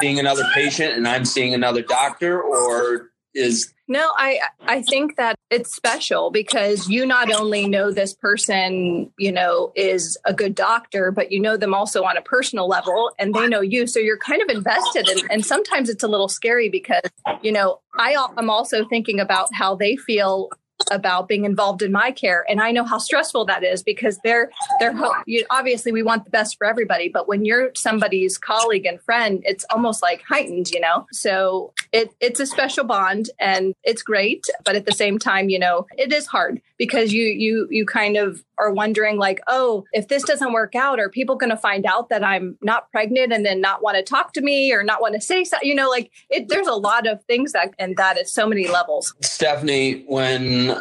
seeing 0.00 0.18
another 0.18 0.44
patient 0.54 0.94
and 0.94 1.06
I'm 1.06 1.26
seeing 1.26 1.52
another 1.52 1.82
doctor 1.82 2.40
or 2.40 3.07
is 3.34 3.72
no, 3.90 4.12
I 4.18 4.40
I 4.66 4.82
think 4.82 5.16
that 5.16 5.36
it's 5.50 5.74
special 5.74 6.30
because 6.30 6.90
you 6.90 7.06
not 7.06 7.32
only 7.32 7.66
know 7.66 7.90
this 7.90 8.14
person, 8.14 9.10
you 9.18 9.32
know, 9.32 9.72
is 9.74 10.18
a 10.26 10.34
good 10.34 10.54
doctor, 10.54 11.10
but 11.10 11.32
you 11.32 11.40
know 11.40 11.56
them 11.56 11.72
also 11.72 12.04
on 12.04 12.18
a 12.18 12.22
personal 12.22 12.68
level 12.68 13.10
and 13.18 13.34
they 13.34 13.48
know 13.48 13.62
you. 13.62 13.86
So 13.86 13.98
you're 13.98 14.18
kind 14.18 14.42
of 14.42 14.54
invested 14.54 15.08
and, 15.08 15.22
and 15.30 15.44
sometimes 15.44 15.88
it's 15.88 16.04
a 16.04 16.08
little 16.08 16.28
scary 16.28 16.68
because, 16.68 17.10
you 17.40 17.50
know, 17.50 17.80
I 17.98 18.14
am 18.36 18.50
also 18.50 18.86
thinking 18.86 19.20
about 19.20 19.48
how 19.54 19.74
they 19.74 19.96
feel 19.96 20.50
about 20.90 21.26
being 21.26 21.44
involved 21.44 21.82
in 21.82 21.90
my 21.90 22.10
care 22.12 22.46
and 22.48 22.60
i 22.60 22.70
know 22.70 22.84
how 22.84 22.98
stressful 22.98 23.44
that 23.44 23.64
is 23.64 23.82
because 23.82 24.18
they're 24.22 24.48
they're 24.78 24.94
you, 25.26 25.44
obviously 25.50 25.90
we 25.90 26.04
want 26.04 26.24
the 26.24 26.30
best 26.30 26.56
for 26.56 26.66
everybody 26.66 27.08
but 27.08 27.26
when 27.26 27.44
you're 27.44 27.70
somebody's 27.74 28.38
colleague 28.38 28.86
and 28.86 29.00
friend 29.02 29.42
it's 29.44 29.66
almost 29.70 30.02
like 30.02 30.22
heightened 30.22 30.70
you 30.70 30.80
know 30.80 31.04
so 31.10 31.72
it, 31.92 32.14
it's 32.20 32.40
a 32.40 32.46
special 32.46 32.84
bond 32.84 33.30
and 33.38 33.74
it's 33.84 34.02
great 34.02 34.46
but 34.64 34.76
at 34.76 34.86
the 34.86 34.92
same 34.92 35.18
time 35.18 35.48
you 35.48 35.58
know 35.58 35.86
it 35.96 36.12
is 36.12 36.26
hard 36.26 36.60
because 36.76 37.12
you 37.12 37.24
you 37.24 37.66
you 37.70 37.86
kind 37.86 38.16
of 38.16 38.44
are 38.58 38.72
wondering 38.72 39.18
like 39.18 39.40
oh 39.46 39.84
if 39.92 40.08
this 40.08 40.22
doesn't 40.22 40.52
work 40.52 40.74
out 40.74 41.00
are 41.00 41.08
people 41.08 41.36
going 41.36 41.50
to 41.50 41.56
find 41.56 41.86
out 41.86 42.08
that 42.08 42.24
i'm 42.24 42.56
not 42.62 42.90
pregnant 42.90 43.32
and 43.32 43.44
then 43.44 43.60
not 43.60 43.82
want 43.82 43.96
to 43.96 44.02
talk 44.02 44.32
to 44.32 44.40
me 44.40 44.72
or 44.72 44.82
not 44.82 45.00
want 45.00 45.14
to 45.14 45.20
say 45.20 45.44
something? 45.44 45.68
you 45.68 45.74
know 45.74 45.88
like 45.88 46.10
it, 46.30 46.48
there's 46.48 46.66
a 46.66 46.74
lot 46.74 47.06
of 47.06 47.22
things 47.24 47.52
that 47.52 47.74
and 47.78 47.96
that 47.96 48.18
is 48.18 48.32
so 48.32 48.46
many 48.46 48.68
levels 48.68 49.14
stephanie 49.20 50.04
when 50.06 50.80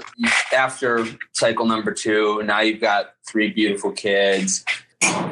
after 0.54 1.06
cycle 1.34 1.66
number 1.66 1.94
two 1.94 2.42
now 2.44 2.60
you've 2.60 2.82
got 2.82 3.14
three 3.28 3.52
beautiful 3.52 3.92
kids 3.92 4.64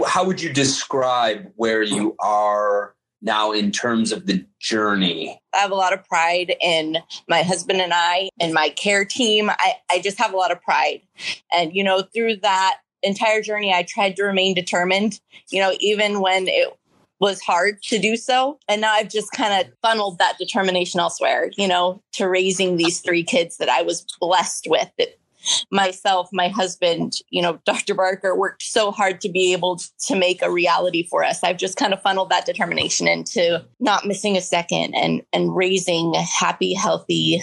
how 0.05 0.25
would 0.25 0.41
you 0.41 0.53
describe 0.53 1.51
where 1.55 1.83
you 1.83 2.15
are 2.19 2.94
now 3.25 3.51
in 3.51 3.71
terms 3.71 4.11
of 4.11 4.27
the 4.27 4.45
journey? 4.59 5.39
I 5.53 5.57
have 5.57 5.71
a 5.71 5.75
lot 5.75 5.93
of 5.93 6.05
pride 6.05 6.55
in 6.61 6.97
my 7.27 7.41
husband 7.41 7.81
and 7.81 7.93
I 7.93 8.29
and 8.39 8.53
my 8.53 8.69
care 8.69 9.03
team. 9.03 9.49
I, 9.49 9.73
I 9.91 9.99
just 9.99 10.17
have 10.17 10.33
a 10.33 10.37
lot 10.37 10.51
of 10.51 10.61
pride. 10.61 11.01
And, 11.51 11.75
you 11.75 11.83
know, 11.83 12.03
through 12.13 12.37
that, 12.37 12.77
entire 13.05 13.41
journey, 13.41 13.73
I 13.73 13.83
tried 13.83 14.15
to 14.17 14.23
remain 14.23 14.53
determined, 14.53 15.19
you 15.51 15.61
know, 15.61 15.73
even 15.79 16.21
when 16.21 16.47
it 16.47 16.69
was 17.19 17.41
hard 17.41 17.81
to 17.83 17.99
do 17.99 18.17
so. 18.17 18.59
And 18.67 18.81
now 18.81 18.91
I've 18.91 19.09
just 19.09 19.31
kind 19.31 19.65
of 19.65 19.71
funneled 19.81 20.17
that 20.19 20.37
determination 20.37 20.99
elsewhere, 20.99 21.51
you 21.57 21.67
know, 21.67 22.01
to 22.13 22.27
raising 22.27 22.75
these 22.75 22.99
three 22.99 23.23
kids 23.23 23.57
that 23.57 23.69
I 23.69 23.83
was 23.83 24.05
blessed 24.19 24.67
with 24.69 24.89
myself, 25.71 26.29
my 26.31 26.47
husband, 26.47 27.13
you 27.29 27.41
know, 27.41 27.59
Dr. 27.65 27.93
Barker 27.93 28.35
worked 28.35 28.63
so 28.63 28.91
hard 28.91 29.21
to 29.21 29.29
be 29.29 29.53
able 29.53 29.79
to 30.07 30.15
make 30.15 30.41
a 30.41 30.51
reality 30.51 31.07
for 31.07 31.23
us. 31.23 31.43
I've 31.43 31.57
just 31.57 31.77
kind 31.77 31.93
of 31.93 32.01
funneled 32.01 32.29
that 32.29 32.45
determination 32.45 33.07
into 33.07 33.65
not 33.79 34.05
missing 34.05 34.37
a 34.37 34.41
second 34.41 34.93
and 34.95 35.21
and 35.33 35.55
raising 35.55 36.13
happy, 36.13 36.73
healthy 36.73 37.41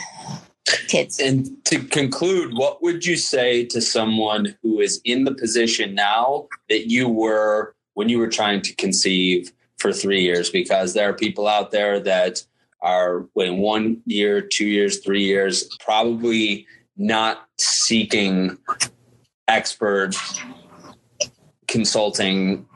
kids. 0.89 1.19
And 1.19 1.65
to 1.67 1.81
conclude, 1.81 2.55
what 2.55 2.83
would 2.83 3.05
you 3.05 3.17
say 3.17 3.65
to 3.67 3.81
someone 3.81 4.57
who 4.63 4.81
is 4.81 5.01
in 5.05 5.25
the 5.25 5.35
position 5.35 5.95
now 5.95 6.49
that 6.69 6.91
you 6.91 7.09
were 7.09 7.75
when 7.95 8.09
you 8.09 8.19
were 8.19 8.29
trying 8.29 8.63
to 8.63 8.75
conceive 8.75 9.53
for 9.79 9.93
three 9.93 10.23
years? 10.23 10.51
Because 10.51 10.95
there 10.95 11.09
are 11.09 11.15
people 11.15 11.49
out 11.49 11.71
there 11.71 12.01
that 12.01 12.45
are 12.81 13.27
waiting 13.35 13.59
one 13.59 14.03
year, 14.07 14.41
two 14.41 14.67
years, 14.67 15.01
three 15.01 15.23
years, 15.23 15.65
probably 15.81 16.67
not 16.97 17.47
seeking 17.59 18.59
expert 19.49 20.15
consulting 21.69 22.67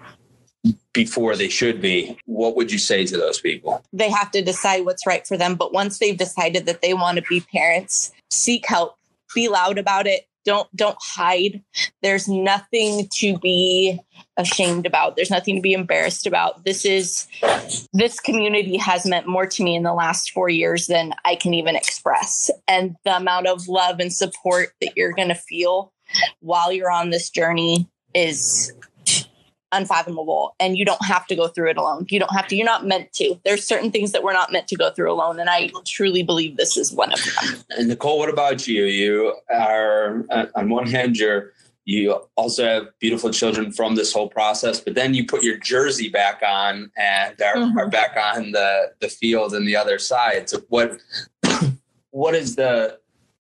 before 0.92 1.36
they 1.36 1.48
should 1.48 1.80
be, 1.80 2.18
what 2.24 2.56
would 2.56 2.72
you 2.72 2.78
say 2.78 3.04
to 3.04 3.16
those 3.16 3.40
people? 3.40 3.84
They 3.92 4.10
have 4.10 4.30
to 4.32 4.42
decide 4.42 4.84
what's 4.84 5.06
right 5.06 5.26
for 5.26 5.36
them. 5.36 5.54
But 5.54 5.72
once 5.72 5.98
they've 5.98 6.16
decided 6.16 6.66
that 6.66 6.80
they 6.80 6.94
want 6.94 7.16
to 7.16 7.22
be 7.28 7.40
parents, 7.40 8.12
seek 8.30 8.66
help, 8.66 8.96
be 9.34 9.48
loud 9.48 9.78
about 9.78 10.06
it. 10.06 10.26
Don't 10.46 10.74
don't 10.74 10.96
hide. 11.00 11.62
There's 12.02 12.28
nothing 12.28 13.08
to 13.16 13.38
be 13.38 14.00
ashamed 14.38 14.86
about. 14.86 15.16
There's 15.16 15.30
nothing 15.30 15.56
to 15.56 15.60
be 15.60 15.72
embarrassed 15.72 16.26
about. 16.26 16.64
This 16.64 16.84
is 16.84 17.26
this 17.92 18.20
community 18.20 18.76
has 18.78 19.04
meant 19.04 19.26
more 19.26 19.46
to 19.46 19.62
me 19.64 19.74
in 19.74 19.82
the 19.82 19.92
last 19.92 20.30
4 20.30 20.48
years 20.48 20.86
than 20.86 21.12
I 21.24 21.34
can 21.34 21.52
even 21.52 21.76
express. 21.76 22.50
And 22.68 22.96
the 23.04 23.16
amount 23.16 23.48
of 23.48 23.66
love 23.68 23.98
and 23.98 24.12
support 24.12 24.72
that 24.80 24.92
you're 24.96 25.12
going 25.12 25.28
to 25.28 25.34
feel 25.34 25.92
while 26.40 26.72
you're 26.72 26.90
on 26.90 27.10
this 27.10 27.28
journey 27.28 27.88
is 28.14 28.72
unfathomable 29.76 30.54
and 30.58 30.76
you 30.76 30.84
don't 30.84 31.04
have 31.04 31.26
to 31.26 31.36
go 31.36 31.48
through 31.48 31.70
it 31.70 31.76
alone. 31.76 32.06
You 32.08 32.18
don't 32.18 32.34
have 32.34 32.48
to 32.48 32.56
you're 32.56 32.64
not 32.64 32.86
meant 32.86 33.12
to. 33.14 33.38
There's 33.44 33.64
certain 33.66 33.90
things 33.90 34.12
that 34.12 34.22
we're 34.22 34.32
not 34.32 34.52
meant 34.52 34.68
to 34.68 34.76
go 34.76 34.90
through 34.90 35.12
alone 35.12 35.38
and 35.38 35.50
i 35.50 35.70
truly 35.84 36.22
believe 36.22 36.56
this 36.56 36.76
is 36.76 36.92
one 36.92 37.12
of 37.12 37.20
them. 37.24 37.64
And 37.70 37.88
nicole 37.88 38.18
what 38.18 38.28
about 38.28 38.66
you? 38.66 38.84
You 38.84 39.34
are 39.50 40.24
uh, 40.30 40.46
on 40.54 40.68
one 40.68 40.86
hand 40.86 41.16
you're 41.16 41.52
you 41.84 42.20
also 42.34 42.64
have 42.64 42.86
beautiful 42.98 43.30
children 43.30 43.70
from 43.70 43.94
this 43.94 44.12
whole 44.12 44.28
process 44.28 44.80
but 44.80 44.94
then 44.94 45.14
you 45.14 45.24
put 45.24 45.42
your 45.42 45.56
jersey 45.56 46.08
back 46.08 46.42
on 46.42 46.90
and 46.96 47.40
are, 47.40 47.54
mm-hmm. 47.54 47.78
are 47.78 47.88
back 47.88 48.16
on 48.16 48.52
the 48.52 48.92
the 49.00 49.08
field 49.08 49.54
and 49.54 49.68
the 49.68 49.76
other 49.76 49.98
side. 49.98 50.48
So 50.48 50.60
what 50.68 50.98
what 52.10 52.34
is 52.34 52.56
the 52.56 52.98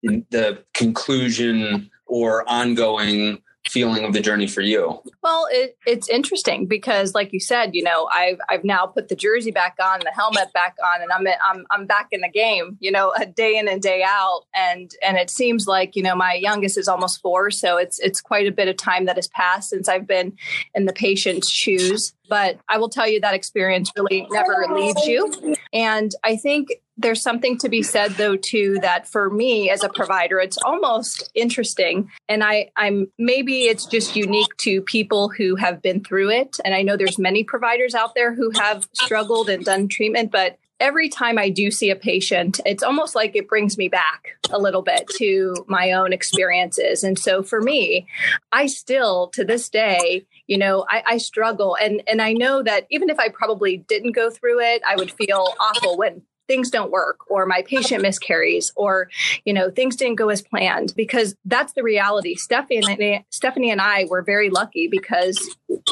the 0.03 0.63
conclusion 0.73 1.89
or 2.11 2.47
ongoing 2.49 3.41
feeling 3.67 4.03
of 4.05 4.13
the 4.13 4.21
journey 4.21 4.47
for 4.47 4.61
you? 4.61 5.01
Well, 5.21 5.47
it, 5.51 5.77
it's 5.85 6.09
interesting 6.09 6.65
because, 6.65 7.13
like 7.13 7.31
you 7.31 7.39
said, 7.39 7.71
you 7.73 7.83
know, 7.83 8.09
I've 8.11 8.39
I've 8.49 8.63
now 8.63 8.85
put 8.85 9.09
the 9.09 9.15
jersey 9.15 9.51
back 9.51 9.77
on, 9.81 9.99
the 9.99 10.11
helmet 10.11 10.51
back 10.53 10.75
on, 10.83 11.01
and 11.01 11.11
I'm 11.11 11.27
I'm 11.43 11.65
I'm 11.71 11.85
back 11.85 12.07
in 12.11 12.21
the 12.21 12.29
game. 12.29 12.77
You 12.79 12.91
know, 12.91 13.13
a 13.19 13.25
day 13.25 13.57
in 13.57 13.67
and 13.67 13.81
day 13.81 14.03
out, 14.05 14.43
and 14.53 14.91
and 15.03 15.17
it 15.17 15.29
seems 15.29 15.67
like 15.67 15.95
you 15.95 16.03
know 16.03 16.15
my 16.15 16.33
youngest 16.33 16.77
is 16.77 16.87
almost 16.87 17.21
four, 17.21 17.51
so 17.51 17.77
it's 17.77 17.99
it's 17.99 18.21
quite 18.21 18.47
a 18.47 18.51
bit 18.51 18.67
of 18.67 18.77
time 18.77 19.05
that 19.05 19.15
has 19.15 19.27
passed 19.27 19.69
since 19.69 19.87
I've 19.87 20.07
been 20.07 20.33
in 20.73 20.85
the 20.85 20.93
patient's 20.93 21.49
shoes. 21.49 22.13
But 22.31 22.59
I 22.69 22.77
will 22.77 22.87
tell 22.87 23.09
you 23.09 23.19
that 23.19 23.33
experience 23.33 23.91
really 23.97 24.25
never 24.31 24.67
leaves 24.73 25.05
you, 25.05 25.57
and 25.73 26.15
I 26.23 26.37
think 26.37 26.69
there's 26.95 27.21
something 27.21 27.57
to 27.57 27.67
be 27.67 27.83
said 27.83 28.11
though 28.11 28.37
too 28.37 28.77
that 28.81 29.05
for 29.05 29.29
me 29.29 29.69
as 29.69 29.83
a 29.83 29.89
provider 29.89 30.39
it's 30.39 30.57
almost 30.63 31.29
interesting. 31.33 32.09
And 32.29 32.43
i 32.43 32.69
i'm 32.77 33.11
maybe 33.17 33.63
it's 33.63 33.85
just 33.85 34.15
unique 34.15 34.55
to 34.59 34.81
people 34.81 35.29
who 35.29 35.55
have 35.55 35.81
been 35.81 36.03
through 36.03 36.29
it. 36.29 36.57
And 36.63 36.73
i 36.73 36.83
know 36.83 36.95
there's 36.95 37.19
many 37.19 37.43
providers 37.43 37.95
out 37.95 38.15
there 38.15 38.33
who 38.33 38.51
have 38.51 38.87
struggled 38.93 39.49
and 39.49 39.65
done 39.65 39.87
treatment 39.87 40.31
but 40.31 40.57
every 40.81 41.09
time 41.09 41.37
I 41.37 41.49
do 41.49 41.69
see 41.69 41.91
a 41.91 41.95
patient, 41.95 42.59
it's 42.65 42.81
almost 42.81 43.13
like 43.13 43.35
it 43.35 43.47
brings 43.47 43.77
me 43.77 43.87
back 43.87 44.35
a 44.49 44.57
little 44.57 44.81
bit 44.81 45.07
to 45.17 45.53
my 45.67 45.91
own 45.91 46.11
experiences. 46.11 47.03
And 47.03 47.17
so 47.17 47.43
for 47.43 47.61
me, 47.61 48.07
I 48.51 48.65
still 48.65 49.27
to 49.35 49.45
this 49.45 49.69
day, 49.69 50.25
you 50.51 50.57
know, 50.57 50.85
I, 50.89 51.01
I, 51.07 51.17
struggle. 51.17 51.77
And 51.81 52.03
and 52.07 52.21
I 52.21 52.33
know 52.33 52.61
that 52.61 52.85
even 52.89 53.09
if 53.09 53.17
I 53.17 53.29
probably 53.29 53.77
didn't 53.77 54.11
go 54.11 54.29
through 54.29 54.59
it, 54.59 54.81
I 54.85 54.97
would 54.97 55.09
feel 55.09 55.47
awful 55.61 55.97
when 55.97 56.23
things 56.51 56.69
don't 56.69 56.91
work 56.91 57.19
or 57.29 57.45
my 57.45 57.61
patient 57.61 57.99
uh-huh. 57.99 58.09
miscarries 58.09 58.73
or 58.75 59.09
you 59.45 59.53
know 59.53 59.71
things 59.71 59.95
didn't 59.95 60.17
go 60.17 60.27
as 60.27 60.41
planned 60.41 60.93
because 60.97 61.33
that's 61.45 61.71
the 61.73 61.81
reality. 61.81 62.35
Stephanie 62.35 63.25
stephanie 63.29 63.71
and 63.71 63.79
i 63.79 64.05
were 64.09 64.21
very 64.21 64.49
lucky 64.49 64.89
because 64.89 65.39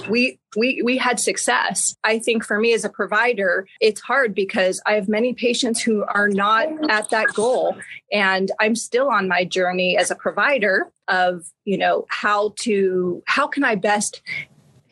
we 0.09 0.37
we 0.57 0.81
we 0.83 0.97
had 0.97 1.17
success. 1.17 1.95
I 2.03 2.19
think 2.19 2.43
for 2.43 2.59
me 2.59 2.73
as 2.73 2.83
a 2.83 2.89
provider 2.89 3.65
it's 3.79 4.01
hard 4.01 4.35
because 4.35 4.81
i 4.85 4.93
have 4.93 5.07
many 5.07 5.33
patients 5.33 5.81
who 5.81 6.03
are 6.03 6.27
not 6.27 6.67
at 6.89 7.09
that 7.11 7.33
goal 7.33 7.77
and 8.11 8.51
i'm 8.59 8.75
still 8.75 9.09
on 9.09 9.27
my 9.27 9.45
journey 9.45 9.97
as 9.97 10.11
a 10.11 10.15
provider 10.15 10.91
of 11.07 11.45
you 11.63 11.77
know 11.77 12.05
how 12.09 12.53
to 12.59 13.23
how 13.25 13.47
can 13.47 13.63
i 13.63 13.75
best 13.75 14.21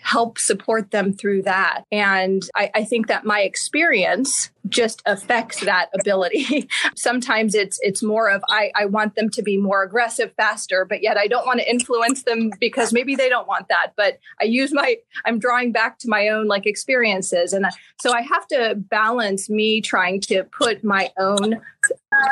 help 0.07 0.39
support 0.39 0.91
them 0.91 1.11
through 1.11 1.41
that. 1.41 1.83
And 1.91 2.41
I, 2.55 2.71
I 2.73 2.83
think 2.85 3.07
that 3.07 3.25
my 3.25 3.41
experience 3.41 4.51
just 4.69 5.01
affects 5.05 5.61
that 5.65 5.89
ability. 5.99 6.69
Sometimes 6.95 7.53
it's 7.53 7.77
it's 7.81 8.01
more 8.01 8.29
of 8.29 8.41
I, 8.49 8.71
I 8.73 8.85
want 8.85 9.15
them 9.15 9.29
to 9.31 9.41
be 9.41 9.57
more 9.57 9.83
aggressive 9.83 10.33
faster, 10.37 10.85
but 10.85 11.03
yet 11.03 11.17
I 11.17 11.27
don't 11.27 11.45
want 11.45 11.59
to 11.59 11.69
influence 11.69 12.23
them 12.23 12.51
because 12.59 12.93
maybe 12.93 13.15
they 13.15 13.27
don't 13.27 13.47
want 13.47 13.67
that. 13.67 13.93
But 13.97 14.19
I 14.39 14.45
use 14.45 14.71
my 14.73 14.95
I'm 15.25 15.39
drawing 15.39 15.73
back 15.73 15.99
to 15.99 16.09
my 16.09 16.29
own 16.29 16.47
like 16.47 16.65
experiences. 16.65 17.51
And 17.51 17.65
so 17.99 18.13
I 18.13 18.21
have 18.21 18.47
to 18.47 18.75
balance 18.77 19.49
me 19.49 19.81
trying 19.81 20.21
to 20.21 20.45
put 20.45 20.85
my 20.85 21.11
own 21.19 21.61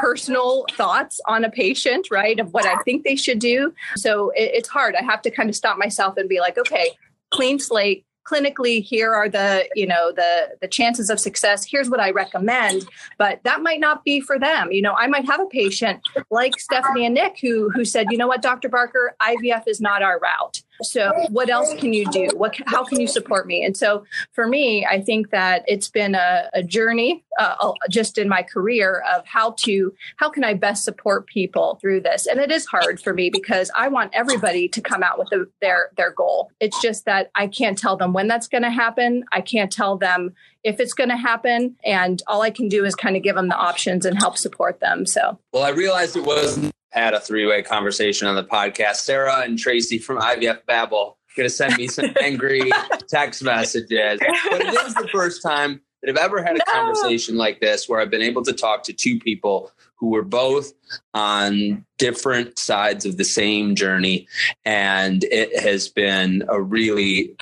personal 0.01 0.65
thoughts 0.71 1.19
on 1.27 1.43
a 1.43 1.49
patient, 1.49 2.07
right? 2.11 2.39
Of 2.39 2.53
what 2.53 2.65
I 2.65 2.77
think 2.83 3.03
they 3.03 3.15
should 3.15 3.39
do. 3.39 3.73
So 3.95 4.29
it, 4.31 4.51
it's 4.53 4.69
hard. 4.69 4.95
I 4.95 5.03
have 5.03 5.21
to 5.23 5.31
kind 5.31 5.49
of 5.49 5.55
stop 5.55 5.77
myself 5.77 6.17
and 6.17 6.27
be 6.29 6.39
like, 6.39 6.57
okay, 6.57 6.91
clean 7.35 7.59
slate 7.59 8.05
clinically 8.25 8.83
here 8.83 9.13
are 9.13 9.29
the 9.29 9.67
you 9.75 9.85
know 9.85 10.11
the 10.11 10.49
the 10.61 10.67
chances 10.67 11.09
of 11.09 11.19
success. 11.19 11.65
Here's 11.65 11.89
what 11.89 11.99
i 11.99 12.11
recommend. 12.11 12.87
But 13.17 13.41
that 13.43 13.61
might 13.61 13.79
not 13.79 14.03
be 14.03 14.19
for 14.19 14.37
them. 14.39 14.71
You 14.71 14.81
know 14.81 14.93
i 14.97 15.07
might 15.07 15.25
have 15.25 15.39
a 15.39 15.45
patient 15.45 16.01
like 16.29 16.59
stephanie 16.59 17.05
and 17.05 17.15
nick 17.15 17.39
who 17.39 17.69
who 17.69 17.85
said 17.85 18.07
you 18.09 18.17
know 18.17 18.27
what 18.27 18.41
dr 18.41 18.67
barker 18.69 19.15
ivf 19.21 19.63
is 19.67 19.79
not 19.79 20.01
our 20.01 20.19
route. 20.19 20.61
So 20.81 21.13
what 21.29 21.49
else 21.49 21.73
can 21.75 21.93
you 21.93 22.05
do? 22.11 22.27
What 22.35 22.59
how 22.65 22.83
can 22.83 22.99
you 22.99 23.07
support 23.07 23.47
me? 23.47 23.63
And 23.63 23.77
so 23.77 24.03
for 24.33 24.47
me 24.47 24.85
i 24.85 25.01
think 25.01 25.29
that 25.29 25.63
it's 25.67 25.87
been 25.87 26.15
a, 26.15 26.49
a 26.53 26.63
journey 26.63 27.23
uh, 27.37 27.73
just 27.89 28.17
in 28.17 28.29
my 28.29 28.41
career 28.41 29.03
of 29.13 29.25
how 29.25 29.51
to 29.59 29.93
how 30.17 30.29
can 30.29 30.43
i 30.43 30.53
best 30.53 30.83
support 30.83 31.27
people 31.27 31.77
through 31.79 32.01
this? 32.01 32.25
And 32.25 32.39
it 32.39 32.51
is 32.51 32.65
hard 32.65 32.99
for 32.99 33.13
me 33.13 33.29
because 33.29 33.69
i 33.75 33.87
want 33.87 34.11
everybody 34.13 34.67
to 34.69 34.81
come 34.81 35.03
out 35.03 35.19
with 35.19 35.29
the, 35.29 35.47
their 35.61 35.91
their 35.95 36.11
goal. 36.11 36.49
It's 36.59 36.81
just 36.81 37.05
that 37.05 37.29
i 37.35 37.47
can't 37.47 37.77
tell 37.77 37.95
them 37.95 38.14
when 38.15 38.27
that's 38.27 38.47
going 38.47 38.63
to 38.63 38.71
happen 38.71 39.23
i 39.31 39.41
can't 39.41 39.71
tell 39.71 39.97
them 39.97 40.33
if 40.63 40.79
it's 40.79 40.93
going 40.93 41.09
to 41.09 41.17
happen 41.17 41.75
and 41.83 42.23
all 42.27 42.41
i 42.41 42.49
can 42.49 42.67
do 42.67 42.83
is 42.85 42.95
kind 42.95 43.15
of 43.15 43.23
give 43.23 43.35
them 43.35 43.49
the 43.49 43.57
options 43.57 44.05
and 44.05 44.17
help 44.17 44.37
support 44.37 44.79
them 44.79 45.05
so 45.05 45.37
well 45.53 45.63
i 45.63 45.69
realized 45.69 46.15
it 46.15 46.25
wasn't 46.25 46.71
had 46.91 47.13
a 47.13 47.19
three 47.19 47.45
way 47.45 47.61
conversation 47.61 48.25
on 48.25 48.35
the 48.35 48.43
podcast. 48.45 48.95
Sarah 48.95 49.41
and 49.41 49.59
Tracy 49.59 49.97
from 49.99 50.17
IVF 50.17 50.65
Babble 50.65 51.17
going 51.35 51.49
to 51.49 51.53
send 51.53 51.75
me 51.77 51.87
some 51.87 52.11
angry 52.21 52.71
text 53.09 53.43
messages. 53.43 54.19
But 54.49 54.61
it 54.61 54.73
is 54.73 54.93
the 54.95 55.07
first 55.11 55.41
time 55.43 55.81
that 56.01 56.09
I've 56.09 56.17
ever 56.17 56.43
had 56.43 56.55
a 56.55 56.59
no. 56.59 56.71
conversation 56.71 57.35
like 57.35 57.59
this 57.59 57.87
where 57.89 57.99
I've 57.99 58.09
been 58.09 58.21
able 58.21 58.43
to 58.43 58.53
talk 58.53 58.83
to 58.83 58.93
two 58.93 59.19
people 59.19 59.71
who 59.95 60.09
were 60.09 60.23
both 60.23 60.73
on 61.13 61.85
different 61.97 62.59
sides 62.59 63.05
of 63.05 63.17
the 63.17 63.23
same 63.23 63.75
journey. 63.75 64.27
And 64.63 65.23
it 65.25 65.57
has 65.59 65.87
been 65.89 66.43
a 66.47 66.61
really 66.61 67.35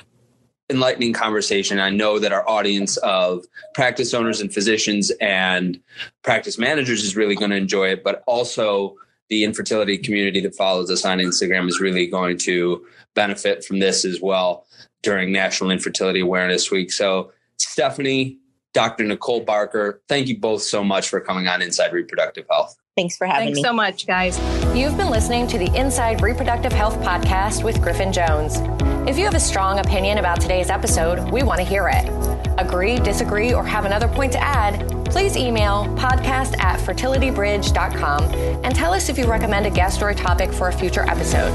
enlightening 0.70 1.12
conversation. 1.12 1.78
I 1.78 1.90
know 1.90 2.18
that 2.18 2.32
our 2.32 2.48
audience 2.48 2.96
of 2.98 3.44
practice 3.74 4.14
owners 4.14 4.40
and 4.40 4.52
physicians 4.52 5.10
and 5.20 5.78
practice 6.22 6.58
managers 6.58 7.04
is 7.04 7.16
really 7.16 7.34
going 7.34 7.50
to 7.50 7.56
enjoy 7.56 7.88
it, 7.88 8.02
but 8.02 8.22
also 8.26 8.96
the 9.28 9.44
infertility 9.44 9.98
community 9.98 10.40
that 10.40 10.54
follows 10.54 10.90
us 10.90 11.04
on 11.04 11.18
Instagram 11.18 11.68
is 11.68 11.80
really 11.80 12.06
going 12.06 12.38
to 12.38 12.84
benefit 13.14 13.64
from 13.64 13.78
this 13.78 14.04
as 14.04 14.20
well 14.20 14.66
during 15.02 15.32
National 15.32 15.70
Infertility 15.70 16.20
Awareness 16.20 16.70
Week. 16.70 16.90
So, 16.90 17.32
Stephanie, 17.58 18.38
Dr. 18.72 19.04
Nicole 19.04 19.40
Barker, 19.40 20.02
thank 20.08 20.28
you 20.28 20.38
both 20.38 20.62
so 20.62 20.82
much 20.82 21.08
for 21.08 21.20
coming 21.20 21.46
on 21.46 21.62
Inside 21.62 21.92
Reproductive 21.92 22.46
Health. 22.50 22.76
Thanks 22.96 23.16
for 23.16 23.26
having 23.26 23.54
Thanks 23.54 23.58
me. 23.58 23.62
Thanks 23.62 23.68
so 23.68 23.74
much, 23.74 24.06
guys. 24.06 24.76
You've 24.76 24.96
been 24.96 25.10
listening 25.10 25.46
to 25.48 25.58
the 25.58 25.72
Inside 25.76 26.22
Reproductive 26.22 26.72
Health 26.72 26.96
podcast 26.98 27.64
with 27.64 27.80
Griffin 27.82 28.12
Jones. 28.12 28.60
If 29.06 29.18
you 29.18 29.24
have 29.26 29.34
a 29.34 29.40
strong 29.40 29.80
opinion 29.80 30.16
about 30.16 30.40
today's 30.40 30.70
episode, 30.70 31.30
we 31.30 31.42
want 31.42 31.58
to 31.58 31.64
hear 31.64 31.90
it. 31.92 32.08
Agree, 32.56 32.96
disagree, 32.96 33.52
or 33.52 33.62
have 33.62 33.84
another 33.84 34.08
point 34.08 34.32
to 34.32 34.42
add? 34.42 34.80
Please 35.04 35.36
email 35.36 35.84
podcast 35.98 36.58
at 36.58 36.80
fertilitybridge.com 36.80 38.24
and 38.64 38.74
tell 38.74 38.94
us 38.94 39.10
if 39.10 39.18
you 39.18 39.26
recommend 39.26 39.66
a 39.66 39.70
guest 39.70 40.00
or 40.00 40.08
a 40.08 40.14
topic 40.14 40.50
for 40.50 40.68
a 40.68 40.72
future 40.72 41.02
episode. 41.02 41.52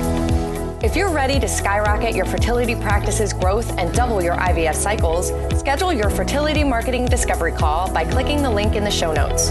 If 0.84 0.96
you're 0.96 1.12
ready 1.12 1.40
to 1.40 1.48
skyrocket 1.48 2.16
your 2.16 2.26
fertility 2.26 2.76
practice's 2.76 3.34
growth 3.34 3.76
and 3.80 3.92
double 3.96 4.22
your 4.22 4.36
IVF 4.36 4.76
cycles, 4.76 5.30
schedule 5.60 5.92
your 5.92 6.12
fertility 6.12 6.64
marketing 6.64 7.06
discovery 7.06 7.52
call 7.52 7.92
by 7.92 8.06
clicking 8.06 8.44
the 8.44 8.52
link 8.52 8.76
in 8.76 8.84
the 8.84 8.92
show 8.92 9.12
notes. 9.12 9.50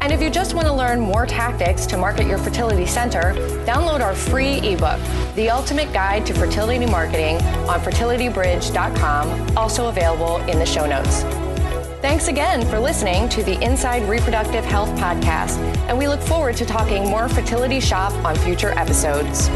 And 0.00 0.12
if 0.12 0.22
you 0.22 0.30
just 0.30 0.54
want 0.54 0.66
to 0.66 0.72
learn 0.72 1.00
more 1.00 1.26
tactics 1.26 1.84
to 1.86 1.96
market 1.96 2.26
your 2.26 2.38
fertility 2.38 2.86
center, 2.86 3.34
download 3.66 4.00
our 4.00 4.14
free 4.14 4.58
ebook, 4.58 5.00
The 5.34 5.50
Ultimate 5.50 5.92
Guide 5.92 6.24
to 6.26 6.34
Fertility 6.34 6.86
Marketing, 6.86 7.36
on 7.68 7.80
fertilitybridge.com, 7.80 9.56
also 9.56 9.88
available 9.88 10.36
in 10.46 10.58
the 10.58 10.66
show 10.66 10.86
notes. 10.86 11.22
Thanks 12.00 12.28
again 12.28 12.64
for 12.66 12.78
listening 12.78 13.28
to 13.30 13.42
the 13.42 13.60
Inside 13.60 14.08
Reproductive 14.08 14.64
Health 14.64 14.90
podcast, 15.00 15.58
and 15.88 15.98
we 15.98 16.06
look 16.06 16.20
forward 16.20 16.56
to 16.56 16.64
talking 16.64 17.02
more 17.02 17.28
fertility 17.28 17.80
shop 17.80 18.12
on 18.24 18.36
future 18.36 18.70
episodes. 18.78 19.48